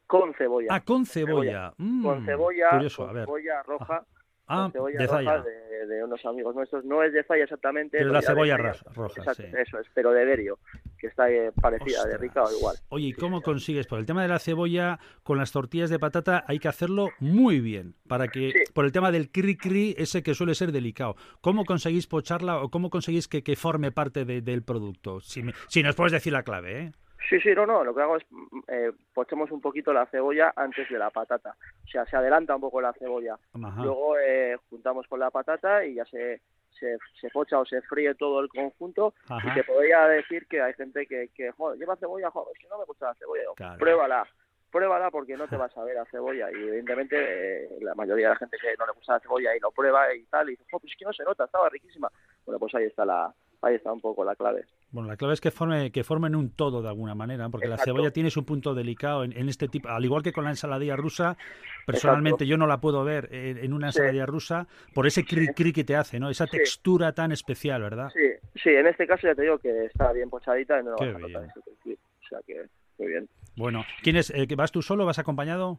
Con 0.06 0.32
cebolla. 0.34 0.68
Ah, 0.70 0.80
con 0.84 1.04
cebolla. 1.06 1.72
Mm, 1.78 2.02
con 2.04 2.24
cebolla, 2.24 2.70
Curioso, 2.70 3.02
con 3.02 3.10
a 3.10 3.12
ver. 3.12 3.24
cebolla 3.24 3.62
roja, 3.62 4.06
Ah, 4.48 4.62
con 4.62 4.72
cebolla 4.72 4.98
de 5.00 5.06
roja 5.08 5.42
de, 5.42 5.86
de 5.88 6.04
unos 6.04 6.24
amigos 6.24 6.54
nuestros. 6.54 6.84
No 6.84 7.02
es 7.02 7.12
de 7.12 7.24
Zaya 7.24 7.42
exactamente. 7.42 7.98
Pero 7.98 8.10
es 8.10 8.12
la 8.12 8.22
cebolla 8.22 8.56
roja, 8.56 8.86
Exacto, 9.16 9.42
sí. 9.42 9.48
Eso 9.60 9.80
es, 9.80 9.88
pero 9.92 10.12
de 10.12 10.24
Derio, 10.24 10.60
que 10.96 11.08
está 11.08 11.28
eh, 11.28 11.50
parecida 11.60 12.04
de 12.04 12.16
rica 12.16 12.44
o 12.44 12.52
igual. 12.56 12.76
Oye, 12.90 13.08
¿y 13.08 13.12
cómo 13.12 13.42
consigues? 13.42 13.88
Por 13.88 13.98
el 13.98 14.06
tema 14.06 14.22
de 14.22 14.28
la 14.28 14.38
cebolla, 14.38 15.00
con 15.24 15.36
las 15.38 15.50
tortillas 15.50 15.90
de 15.90 15.98
patata 15.98 16.44
hay 16.46 16.60
que 16.60 16.68
hacerlo 16.68 17.08
muy 17.18 17.58
bien, 17.58 17.96
para 18.06 18.28
que, 18.28 18.52
por 18.72 18.84
el 18.84 18.92
tema 18.92 19.10
del 19.10 19.32
cri 19.32 19.56
cri, 19.56 19.96
ese 19.98 20.22
que 20.22 20.34
suele 20.34 20.54
ser 20.54 20.70
delicado. 20.70 21.16
¿Cómo 21.40 21.64
conseguís 21.64 22.06
pocharla 22.06 22.62
o 22.62 22.70
cómo 22.70 22.88
conseguís 22.90 23.26
que, 23.26 23.42
que 23.42 23.56
forme 23.56 23.90
parte 23.90 24.24
del 24.24 24.62
producto? 24.62 25.20
Si, 25.20 25.42
si 25.66 25.82
nos 25.82 25.96
puedes 25.96 26.12
decir 26.12 26.32
la 26.32 26.44
clave, 26.44 26.80
¿eh? 26.82 26.92
Sí, 27.28 27.40
sí, 27.40 27.50
no, 27.54 27.66
no, 27.66 27.82
lo 27.82 27.94
que 27.94 28.02
hago 28.02 28.16
es 28.16 28.24
mm, 28.30 28.58
eh, 28.68 28.92
pochemos 29.12 29.50
un 29.50 29.60
poquito 29.60 29.92
la 29.92 30.06
cebolla 30.06 30.52
antes 30.54 30.88
de 30.88 30.98
la 30.98 31.10
patata. 31.10 31.56
O 31.84 31.88
sea, 31.88 32.04
se 32.06 32.16
adelanta 32.16 32.54
un 32.54 32.60
poco 32.60 32.80
la 32.80 32.92
cebolla. 32.92 33.36
Luego 33.54 34.18
eh, 34.18 34.56
juntamos 34.70 35.06
con 35.08 35.20
la 35.20 35.30
patata 35.30 35.84
y 35.84 35.94
ya 35.94 36.04
se, 36.04 36.40
se, 36.78 36.96
se, 37.20 37.30
pocha 37.30 37.58
o 37.58 37.64
se 37.64 37.82
fríe 37.82 38.14
todo 38.14 38.40
el 38.40 38.48
conjunto. 38.48 39.14
Y 39.44 39.54
te 39.54 39.64
podría 39.64 40.06
decir 40.06 40.46
que 40.46 40.60
hay 40.62 40.74
gente 40.74 41.06
que, 41.06 41.28
que 41.34 41.50
joder, 41.52 41.78
lleva 41.78 41.96
cebolla, 41.96 42.30
joder, 42.30 42.56
si 42.60 42.66
no 42.68 42.78
me 42.78 42.84
gusta 42.84 43.06
la 43.06 43.14
cebolla. 43.14 43.76
Pruébala, 43.78 44.26
pruébala 44.70 45.10
porque 45.10 45.36
no 45.36 45.48
te 45.48 45.56
vas 45.56 45.76
a 45.76 45.84
ver 45.84 45.96
la 45.96 46.04
cebolla. 46.06 46.50
Y 46.52 46.54
evidentemente 46.54 47.64
eh, 47.64 47.78
la 47.80 47.94
mayoría 47.94 48.28
de 48.28 48.34
la 48.34 48.38
gente 48.38 48.56
que 48.60 48.74
no 48.78 48.86
le 48.86 48.92
gusta 48.92 49.14
la 49.14 49.20
cebolla 49.20 49.56
y 49.56 49.60
lo 49.60 49.72
prueba 49.72 50.14
y 50.14 50.24
tal, 50.26 50.48
y 50.48 50.52
dice, 50.52 50.64
joder, 50.70 50.82
pues 50.82 50.92
es 50.92 50.98
que 50.98 51.04
no 51.04 51.12
se 51.12 51.24
nota, 51.24 51.44
estaba 51.44 51.68
riquísima. 51.68 52.08
Bueno, 52.44 52.58
pues 52.60 52.74
ahí 52.76 52.84
está 52.84 53.04
la, 53.04 53.34
ahí 53.62 53.74
está 53.74 53.92
un 53.92 54.00
poco 54.00 54.24
la 54.24 54.36
clave. 54.36 54.64
Bueno, 54.96 55.10
la 55.10 55.18
clave 55.18 55.34
es 55.34 55.42
que 55.42 55.50
forme 55.50 55.92
que 55.92 56.04
formen 56.04 56.34
un 56.34 56.56
todo 56.56 56.80
de 56.80 56.88
alguna 56.88 57.14
manera, 57.14 57.50
porque 57.50 57.68
la 57.68 57.76
cebolla 57.76 58.12
tiene 58.12 58.30
su 58.30 58.46
punto 58.46 58.74
delicado 58.74 59.24
en, 59.24 59.46
este 59.46 59.68
tipo, 59.68 59.90
al 59.90 60.02
igual 60.02 60.22
que 60.22 60.32
con 60.32 60.44
la 60.44 60.48
ensaladilla 60.48 60.96
rusa. 60.96 61.36
Personalmente 61.84 62.46
yo 62.46 62.56
no 62.56 62.66
la 62.66 62.80
puedo 62.80 63.04
ver 63.04 63.28
en, 63.30 63.74
una 63.74 63.88
ensaladilla 63.88 64.24
rusa 64.24 64.66
por 64.94 65.06
ese 65.06 65.26
cri 65.26 65.48
cri 65.48 65.74
que 65.74 65.84
te 65.84 65.96
hace, 65.96 66.18
¿no? 66.18 66.30
Esa 66.30 66.46
textura 66.46 67.12
tan 67.12 67.30
especial, 67.30 67.82
¿verdad? 67.82 68.08
Sí, 68.14 68.26
sí. 68.54 68.70
En 68.70 68.86
este 68.86 69.06
caso 69.06 69.26
ya 69.26 69.34
te 69.34 69.42
digo 69.42 69.58
que 69.58 69.84
está 69.84 70.14
bien 70.14 70.30
pochadita 70.30 70.80
y 70.80 70.84
no 70.84 70.92
vas 70.92 71.14
a 71.14 71.18
notar 71.18 71.44
ese 71.44 71.60
O 71.92 72.28
sea 72.30 72.38
que 72.46 72.64
muy 72.96 73.08
bien. 73.08 73.28
Bueno, 73.54 73.84
¿quién 74.02 74.16
es? 74.16 74.30
Eh, 74.30 74.48
¿Vas 74.56 74.72
tú 74.72 74.80
solo? 74.80 75.04
¿Vas 75.04 75.18
acompañado? 75.18 75.78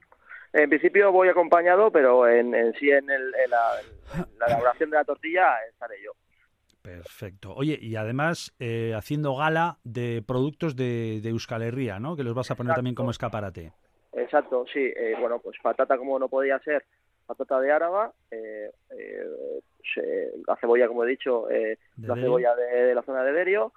En 0.53 0.69
principio 0.69 1.11
voy 1.11 1.29
acompañado, 1.29 1.89
pero 1.89 2.27
en, 2.27 2.53
sí 2.75 2.91
en, 2.91 3.07
la 3.07 4.45
elaboración 4.45 4.91
de 4.91 4.97
la 4.97 5.03
tortilla 5.03 5.55
estaré 5.71 5.95
yo. 6.05 6.11
Perfecto. 6.87 7.53
Oye, 7.53 7.77
y 7.81 7.97
además 7.97 8.55
eh, 8.59 8.93
haciendo 8.95 9.35
gala 9.35 9.77
de 9.83 10.23
productos 10.25 10.77
de, 10.77 11.19
de 11.21 11.29
Euskal 11.29 11.61
Herria, 11.61 11.99
¿no? 11.99 12.15
Que 12.15 12.23
los 12.23 12.33
vas 12.33 12.49
a 12.49 12.55
poner 12.55 12.75
también 12.75 12.95
como 12.95 13.11
escaparate. 13.11 13.73
Exacto, 14.13 14.63
sí. 14.71 14.93
Eh, 14.95 15.13
bueno, 15.19 15.39
pues 15.39 15.57
patata 15.61 15.97
como 15.97 16.17
no 16.17 16.29
podía 16.29 16.57
ser, 16.59 16.85
patata 17.25 17.59
de 17.59 17.73
Áraba, 17.73 18.13
eh, 18.31 18.71
la 20.47 20.55
cebolla, 20.61 20.87
como 20.87 21.03
he 21.03 21.09
dicho, 21.09 21.49
la 21.97 22.15
cebolla 22.15 22.55
de, 22.55 22.95
la 22.95 23.03
zona 23.03 23.21
de 23.25 23.33
Derio, 23.33 23.73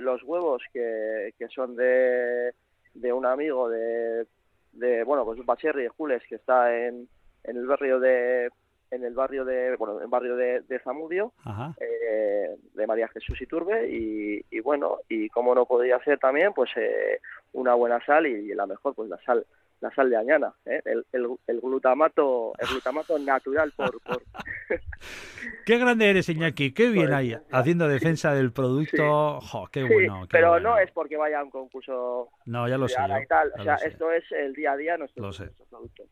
los 0.00 0.22
huevos 0.22 0.62
que, 0.72 1.34
que 1.38 1.48
son 1.48 1.76
de, 1.76 2.54
de 2.94 3.12
un 3.12 3.26
amigo 3.26 3.68
de, 3.68 4.26
de 4.72 5.04
bueno, 5.04 5.26
pues 5.26 5.44
Bacherri 5.44 5.82
de 5.82 5.88
Jules, 5.90 6.22
que 6.26 6.36
está 6.36 6.74
en, 6.74 7.06
en 7.44 7.56
el 7.58 7.66
barrio 7.66 8.00
de 8.00 8.48
en 8.94 9.04
el 9.04 9.14
barrio 9.14 9.44
de 9.44 9.76
bueno 9.76 9.96
en 9.98 10.04
el 10.04 10.08
barrio 10.08 10.36
de, 10.36 10.80
Zamudio 10.82 11.32
eh, 11.80 12.56
de 12.74 12.86
María 12.86 13.08
Jesús 13.08 13.40
Iturbe 13.40 13.88
y, 13.90 14.44
y 14.50 14.60
bueno 14.60 14.98
y 15.08 15.28
como 15.28 15.54
no 15.54 15.66
podía 15.66 16.02
ser 16.04 16.18
también 16.18 16.52
pues 16.52 16.70
eh, 16.76 17.20
una 17.52 17.74
buena 17.74 18.04
sal 18.04 18.26
y, 18.26 18.54
la 18.54 18.66
mejor 18.66 18.94
pues 18.94 19.08
la 19.08 19.18
sal 19.24 19.44
la 19.80 19.90
sal 19.94 20.08
de 20.08 20.16
añana 20.16 20.52
¿eh? 20.66 20.80
el, 20.84 21.04
el, 21.12 21.60
glutamato 21.60 22.52
el 22.58 22.68
glutamato 22.68 23.18
natural 23.18 23.72
por, 23.76 24.00
qué 25.66 25.78
grande 25.78 26.10
eres 26.10 26.28
Iñaki 26.28 26.72
qué 26.72 26.88
bien 26.88 27.12
ahí 27.12 27.36
haciendo 27.50 27.88
defensa 27.88 28.34
del 28.34 28.52
producto. 28.52 29.40
Qué 29.72 29.84
bueno 29.84 30.26
pero 30.30 30.60
no 30.60 30.78
es 30.78 30.90
porque 30.92 31.16
vaya 31.16 31.40
a 31.40 31.44
un 31.44 31.50
concurso 31.50 32.30
no 32.46 32.68
ya 32.68 32.78
lo 32.78 32.88
sé 32.88 32.96
o 33.00 33.62
sea 33.62 33.76
esto 33.76 34.12
es 34.12 34.24
el 34.32 34.54
día 34.54 34.72
a 34.72 34.76
día 34.76 34.96
nuestro, 34.96 35.22
lo 35.24 35.32
sé. 35.32 35.50
producto 35.68 36.04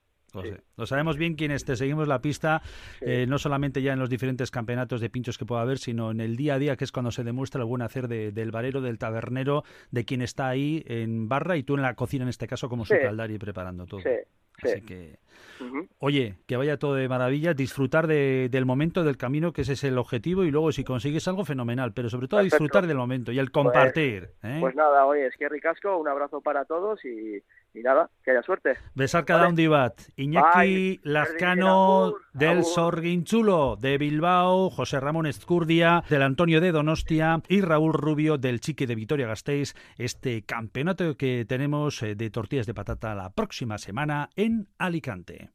lo, 0.76 0.86
sabemos 0.86 1.16
bien 1.16 1.34
quienes 1.34 1.64
te 1.64 1.76
seguimos 1.76 2.08
la 2.08 2.20
pista, 2.20 2.62
eh, 3.00 3.26
no 3.28 3.38
solamente 3.38 3.82
ya 3.82 3.92
en 3.92 3.98
los 3.98 4.10
diferentes 4.10 4.50
campeonatos 4.50 5.00
de 5.00 5.10
pinchos 5.10 5.38
que 5.38 5.44
pueda 5.44 5.62
haber, 5.62 5.78
sino 5.78 6.10
en 6.10 6.20
el 6.20 6.36
día 6.36 6.54
a 6.54 6.58
día, 6.58 6.76
que 6.76 6.84
es 6.84 6.92
cuando 6.92 7.10
se 7.10 7.24
demuestra 7.24 7.60
el 7.60 7.66
buen 7.66 7.82
hacer 7.82 8.08
del 8.08 8.50
barero, 8.50 8.80
del 8.80 8.98
tabernero, 8.98 9.64
de 9.90 10.04
quien 10.04 10.22
está 10.22 10.48
ahí 10.48 10.82
en 10.86 11.28
barra 11.28 11.56
y 11.56 11.62
tú 11.62 11.74
en 11.74 11.82
la 11.82 11.94
cocina, 11.94 12.24
en 12.24 12.28
este 12.28 12.46
caso, 12.46 12.68
como 12.68 12.84
su 12.84 12.94
y 12.94 13.38
preparando 13.38 13.86
todo. 13.86 14.00
Así 14.62 14.80
que, 14.82 15.18
oye, 15.98 16.36
que 16.46 16.56
vaya 16.56 16.76
todo 16.76 16.94
de 16.94 17.08
maravilla, 17.08 17.54
disfrutar 17.54 18.06
del 18.06 18.66
momento, 18.66 19.02
del 19.02 19.16
camino, 19.16 19.52
que 19.52 19.62
ese 19.62 19.72
es 19.72 19.84
el 19.84 19.98
objetivo, 19.98 20.44
y 20.44 20.50
luego 20.50 20.70
si 20.72 20.84
consigues 20.84 21.26
algo, 21.26 21.44
fenomenal, 21.44 21.92
pero 21.92 22.08
sobre 22.08 22.28
todo 22.28 22.42
disfrutar 22.42 22.86
del 22.86 22.96
momento 22.96 23.32
y 23.32 23.38
el 23.38 23.50
pues, 23.50 23.64
compartir. 23.64 24.30
¿eh? 24.42 24.58
Pues, 24.60 24.74
nada, 24.74 25.04
oye, 25.06 25.26
es 25.26 25.36
que 25.36 25.48
ricasco, 25.48 25.96
un 25.96 26.08
abrazo 26.08 26.40
para 26.40 26.64
todos 26.64 27.04
y 27.04 27.42
y 27.74 27.80
nada, 27.80 28.10
que 28.22 28.30
haya 28.30 28.42
suerte. 28.42 28.76
Besar 28.94 29.24
cada 29.24 29.48
un 29.48 29.54
divat. 29.54 30.00
Iñaki 30.16 31.00
Lazcano 31.02 32.14
del 32.32 32.64
Sorguinchulo 32.64 33.76
de 33.76 33.98
Bilbao, 33.98 34.70
José 34.70 35.00
Ramón 35.00 35.26
Escurdia 35.26 36.04
del 36.08 36.22
Antonio 36.22 36.60
de 36.60 36.72
Donostia 36.72 37.42
y 37.48 37.60
Raúl 37.60 37.94
Rubio 37.94 38.38
del 38.38 38.60
Chique 38.60 38.86
de 38.86 38.94
Vitoria 38.94 39.26
Gasteiz. 39.26 39.74
Este 39.96 40.42
campeonato 40.42 41.16
que 41.16 41.44
tenemos 41.46 42.02
eh, 42.02 42.14
de 42.14 42.30
tortillas 42.30 42.66
de 42.66 42.74
patata 42.74 43.14
la 43.14 43.30
próxima 43.30 43.78
semana 43.78 44.30
en 44.36 44.68
Alicante. 44.78 45.50